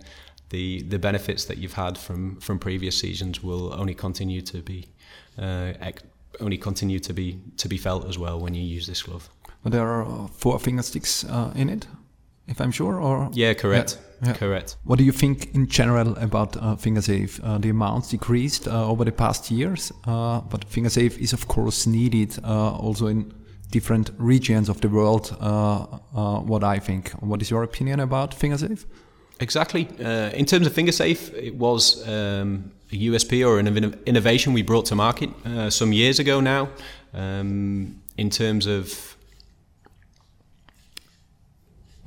the 0.50 0.82
the 0.82 0.98
benefits 0.98 1.44
that 1.44 1.58
you've 1.58 1.78
had 1.86 1.96
from 1.96 2.40
from 2.40 2.58
previous 2.58 2.98
seasons 2.98 3.44
will 3.44 3.72
only 3.72 3.94
continue 3.94 4.40
to 4.40 4.62
be 4.62 4.88
uh, 5.38 5.92
only 6.40 6.58
continue 6.58 6.98
to 6.98 7.12
be 7.12 7.38
to 7.56 7.68
be 7.68 7.78
felt 7.78 8.04
as 8.08 8.18
well 8.18 8.40
when 8.40 8.54
you 8.54 8.64
use 8.76 8.86
this 8.86 9.02
glove. 9.02 9.28
But 9.62 9.72
there 9.72 9.86
are 9.86 10.02
uh, 10.02 10.26
four 10.28 10.58
finger 10.58 10.82
sticks 10.82 11.24
uh, 11.24 11.52
in 11.54 11.68
it, 11.68 11.86
if 12.46 12.60
I'm 12.60 12.70
sure, 12.70 13.00
or 13.00 13.28
yeah, 13.32 13.54
correct, 13.54 13.98
yeah, 14.22 14.28
yeah. 14.28 14.34
correct. 14.34 14.76
What 14.84 14.98
do 14.98 15.04
you 15.04 15.12
think 15.12 15.54
in 15.54 15.66
general 15.66 16.16
about 16.18 16.56
uh, 16.56 16.76
FingerSafe? 16.76 17.40
Uh, 17.42 17.58
the 17.58 17.70
amounts 17.70 18.10
decreased 18.10 18.68
uh, 18.68 18.88
over 18.88 19.04
the 19.04 19.12
past 19.12 19.50
years, 19.50 19.92
uh, 20.06 20.40
but 20.40 20.68
FingerSafe 20.70 21.18
is 21.18 21.32
of 21.32 21.48
course 21.48 21.86
needed 21.86 22.38
uh, 22.44 22.76
also 22.76 23.06
in 23.08 23.32
different 23.70 24.10
regions 24.16 24.68
of 24.68 24.80
the 24.80 24.88
world. 24.88 25.36
what 26.46 26.64
I 26.64 26.78
think. 26.78 27.10
What 27.20 27.42
is 27.42 27.50
your 27.50 27.62
opinion 27.62 28.00
about 28.00 28.30
FingerSafe? 28.30 28.86
Exactly. 29.40 29.88
in 30.34 30.46
terms 30.46 30.66
of 30.66 30.72
FingerSafe, 30.72 31.32
it 31.34 31.54
was 31.54 32.08
um, 32.08 32.72
a 32.92 32.96
USP 32.96 33.46
or 33.46 33.58
an 33.58 33.94
innovation 34.06 34.52
we 34.52 34.62
brought 34.62 34.86
to 34.86 34.94
market 34.94 35.30
uh, 35.44 35.70
some 35.70 35.92
years 35.92 36.18
ago 36.18 36.40
now 36.40 36.68
um, 37.12 38.00
in 38.16 38.30
terms 38.30 38.66
of 38.66 39.16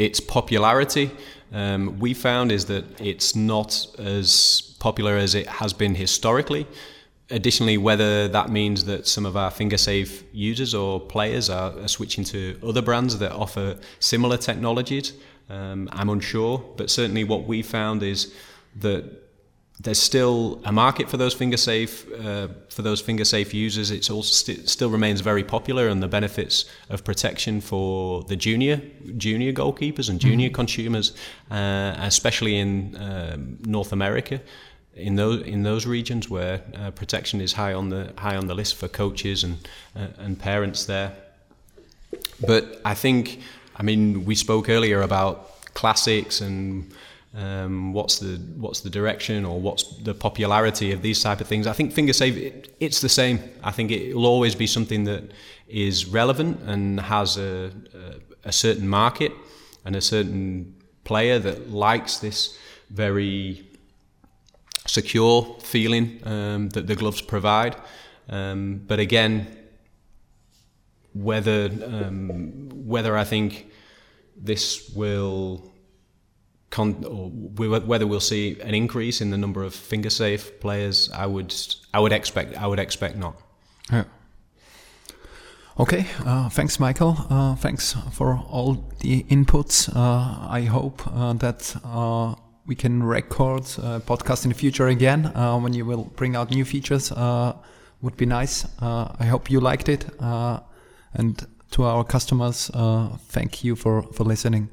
its 0.02 0.20
popularity. 0.20 1.12
Um, 1.54 2.00
we 2.00 2.14
found 2.14 2.52
is 2.52 2.66
that 2.66 2.84
it's 3.00 3.36
not 3.36 3.86
as 4.00 4.74
popular 4.80 5.16
as 5.16 5.36
it 5.36 5.48
has 5.48 5.74
been 5.74 5.96
historically. 5.96 6.66
Additionally, 7.30 7.78
whether 7.78 8.28
that 8.28 8.50
means 8.50 8.86
that 8.86 9.08
some 9.08 9.26
of 9.26 9.38
our 9.38 9.52
finger 9.52 9.78
safe 9.78 10.24
users 10.34 10.74
or 10.74 11.00
players 11.00 11.50
are, 11.50 11.72
are 11.80 11.88
switching 11.88 12.24
to 12.26 12.58
other 12.64 12.82
brands 12.82 13.20
that 13.20 13.32
offer 13.32 13.78
similar 14.00 14.38
technologies, 14.38 15.14
um, 15.50 15.88
I'm 15.92 16.10
unsure. 16.10 16.58
But 16.78 16.90
certainly, 16.90 17.24
what 17.24 17.44
we 17.46 17.62
found 17.62 18.02
is 18.02 18.34
that 18.80 19.21
there's 19.84 20.00
still 20.00 20.62
a 20.64 20.72
market 20.72 21.10
for 21.10 21.18
those 21.18 21.34
finger 21.34 21.58
safe 21.58 22.06
uh, 22.14 22.48
for 22.70 22.82
those 22.82 23.02
finger 23.02 23.26
safe 23.26 23.54
users. 23.54 23.90
It 23.92 24.04
st- 24.04 24.70
still 24.70 24.90
remains 24.90 25.22
very 25.22 25.44
popular, 25.44 25.88
and 25.88 26.02
the 26.04 26.08
benefits 26.08 26.66
of 26.90 27.04
protection 27.04 27.62
for 27.62 28.24
the 28.24 28.36
junior 28.36 28.82
junior 29.18 29.54
goalkeepers 29.54 30.10
and 30.10 30.20
junior 30.20 30.50
mm-hmm. 30.50 30.56
consumers, 30.56 31.14
uh, 31.50 31.96
especially 31.98 32.58
in 32.58 32.96
um, 32.98 33.58
North 33.66 33.92
America, 33.92 34.42
in 34.96 35.16
those 35.16 35.42
in 35.48 35.64
those 35.64 35.86
regions 35.86 36.30
where 36.30 36.62
uh, 36.76 36.92
protection 36.92 37.42
is 37.42 37.54
high 37.54 37.74
on 37.74 37.90
the 37.90 38.14
high 38.18 38.36
on 38.38 38.48
the 38.48 38.56
list 38.56 38.76
for 38.76 38.88
coaches 38.88 39.44
and 39.44 39.68
uh, 39.96 40.08
and 40.20 40.38
parents 40.38 40.86
there. 40.86 41.14
But 42.46 42.82
I 42.84 42.94
think, 42.94 43.40
I 43.76 43.84
mean, 43.84 44.26
we 44.26 44.36
spoke 44.36 44.70
earlier 44.70 45.02
about 45.02 45.74
classics 45.74 46.42
and 46.42 46.92
um, 47.34 47.94
what's 47.94 48.20
the 48.20 48.38
what's 48.58 48.82
the 48.82 48.90
direction 48.90 49.46
or 49.46 49.60
what's 49.60 49.84
the 50.00 50.14
popularity 50.14 50.92
of 50.92 51.02
these 51.02 51.22
type 51.22 51.40
of 51.40 51.48
things. 51.48 51.66
I 51.66 51.74
think 51.74 51.94
finger 51.94 52.14
safe 52.14 52.36
it, 52.36 52.76
it's 52.80 53.00
the 53.00 53.10
same. 53.10 53.40
I 53.64 53.72
think 53.72 53.92
it 53.92 54.14
will 54.14 54.26
always 54.26 54.56
be 54.56 54.68
something 54.68 55.06
that 55.06 55.32
is 55.68 56.06
relevant 56.06 56.60
and 56.66 57.00
has 57.00 57.38
a, 57.38 57.72
a, 57.94 58.50
a 58.50 58.52
certain 58.52 58.88
market 58.88 59.32
and 59.86 59.96
a 59.96 60.02
certain 60.02 60.76
player 61.06 61.40
that 61.40 61.72
likes 61.72 62.18
this 62.18 62.58
very 62.90 63.66
secure 64.86 65.56
feeling 65.62 66.20
um, 66.26 66.70
that 66.70 66.88
the 66.88 66.96
gloves 66.96 67.22
provide. 67.22 67.78
Um, 68.28 68.82
but 68.86 69.00
again, 69.00 69.58
whether 71.14 71.70
um, 71.86 72.70
whether 72.86 73.18
I 73.18 73.24
think 73.24 73.68
this 74.36 74.90
will 74.90 75.71
con- 76.72 77.04
whether 77.56 78.08
we'll 78.08 78.20
see 78.20 78.60
an 78.62 78.74
increase 78.74 79.22
in 79.22 79.30
the 79.30 79.38
number 79.38 79.62
of 79.62 79.76
finger 79.76 80.10
safe 80.10 80.60
players, 80.60 81.12
I 81.14 81.28
would 81.28 81.54
I 81.94 82.00
would 82.00 82.14
expect 82.14 82.58
I 82.58 82.66
would 82.66 82.80
expect 82.80 83.18
not. 83.18 83.36
Yeah. 83.92 84.06
Okay, 85.80 86.06
uh, 86.26 86.50
thanks, 86.50 86.80
Michael. 86.80 87.16
Uh, 87.30 87.56
thanks 87.56 87.94
for 88.12 88.38
all 88.50 88.86
the 89.00 89.24
inputs. 89.24 89.90
Uh, 89.96 90.48
I 90.50 90.62
hope 90.62 91.02
uh, 91.08 91.34
that 91.34 91.76
uh, 91.86 92.36
we 92.66 92.76
can 92.76 93.02
record 93.02 93.64
a 93.78 94.00
podcast 94.00 94.44
in 94.44 94.50
the 94.50 94.56
future 94.56 94.88
again 94.88 95.32
uh, 95.34 95.58
when 95.58 95.74
you 95.74 95.86
will 95.86 96.12
bring 96.16 96.36
out 96.36 96.52
new 96.52 96.66
features. 96.66 97.12
would 98.02 98.18
be 98.18 98.26
nice. 98.26 98.66
I 98.80 99.26
hope 99.26 99.50
you 99.50 99.60
liked 99.60 99.90
it. 99.90 100.06
and 101.14 101.48
to 101.72 101.84
our 101.84 102.04
customers, 102.04 102.70
thank 103.30 103.64
you 103.64 103.76
for, 103.76 104.04
for 104.14 104.24
listening. 104.24 104.70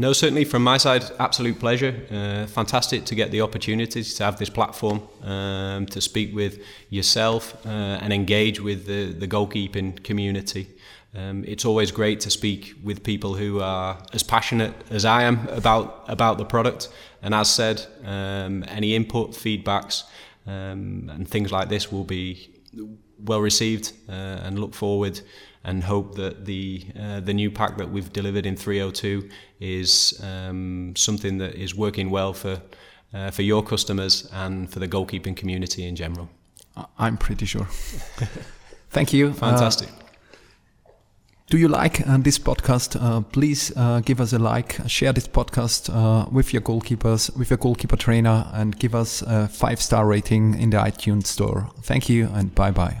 No, 0.00 0.14
certainly 0.14 0.46
from 0.46 0.64
my 0.64 0.78
side, 0.78 1.04
absolute 1.18 1.60
pleasure. 1.60 1.94
Uh, 2.10 2.46
fantastic 2.46 3.04
to 3.04 3.14
get 3.14 3.30
the 3.30 3.42
opportunity 3.42 4.02
to 4.02 4.24
have 4.24 4.38
this 4.38 4.48
platform 4.48 5.02
um, 5.22 5.84
to 5.88 6.00
speak 6.00 6.34
with 6.34 6.58
yourself 6.88 7.54
uh, 7.66 7.68
and 8.00 8.10
engage 8.10 8.62
with 8.62 8.86
the, 8.86 9.12
the 9.12 9.28
goalkeeping 9.28 10.02
community. 10.02 10.68
Um, 11.14 11.44
it's 11.46 11.66
always 11.66 11.90
great 11.90 12.18
to 12.20 12.30
speak 12.30 12.76
with 12.82 13.02
people 13.02 13.34
who 13.34 13.60
are 13.60 13.98
as 14.14 14.22
passionate 14.22 14.72
as 14.88 15.04
I 15.04 15.24
am 15.24 15.46
about 15.48 16.04
about 16.08 16.38
the 16.38 16.46
product. 16.46 16.88
And 17.20 17.34
as 17.34 17.50
said, 17.50 17.86
um, 18.02 18.64
any 18.68 18.94
input, 18.94 19.32
feedbacks, 19.32 20.04
um, 20.46 21.10
and 21.12 21.28
things 21.28 21.52
like 21.52 21.68
this 21.68 21.92
will 21.92 22.04
be 22.04 22.48
well 23.24 23.40
received. 23.40 23.92
Uh, 24.08 24.12
and 24.12 24.58
look 24.58 24.74
forward 24.74 25.20
and 25.64 25.84
hope 25.84 26.14
that 26.14 26.46
the 26.46 26.84
uh, 26.98 27.20
the 27.20 27.34
new 27.34 27.50
pack 27.50 27.76
that 27.76 27.90
we've 27.90 28.12
delivered 28.12 28.46
in 28.46 28.56
302 28.56 29.28
is 29.60 30.20
um, 30.24 30.94
something 30.96 31.38
that 31.38 31.54
is 31.54 31.74
working 31.74 32.10
well 32.10 32.32
for 32.32 32.60
uh, 33.12 33.30
for 33.30 33.42
your 33.42 33.62
customers 33.62 34.28
and 34.32 34.70
for 34.70 34.78
the 34.78 34.88
goalkeeping 34.88 35.36
community 35.36 35.86
in 35.86 35.96
general. 35.96 36.28
I'm 36.98 37.16
pretty 37.16 37.46
sure. 37.46 37.66
Thank 38.90 39.12
you. 39.12 39.32
Fantastic. 39.32 39.88
Uh, 39.88 40.00
do 41.50 41.58
you 41.58 41.66
like 41.66 42.06
uh, 42.08 42.16
this 42.18 42.38
podcast? 42.38 42.96
Uh, 43.00 43.22
please 43.22 43.72
uh, 43.76 44.00
give 44.00 44.20
us 44.20 44.32
a 44.32 44.38
like, 44.38 44.78
share 44.86 45.12
this 45.12 45.26
podcast 45.26 45.90
uh, 45.92 46.28
with 46.30 46.52
your 46.52 46.62
goalkeepers, 46.62 47.36
with 47.36 47.50
your 47.50 47.56
goalkeeper 47.56 47.96
trainer, 47.96 48.46
and 48.52 48.78
give 48.78 48.94
us 48.94 49.22
a 49.22 49.48
five 49.48 49.80
star 49.80 50.06
rating 50.06 50.54
in 50.60 50.70
the 50.70 50.76
iTunes 50.76 51.26
store. 51.26 51.68
Thank 51.82 52.08
you 52.08 52.28
and 52.32 52.54
bye 52.54 52.70
bye. 52.70 53.00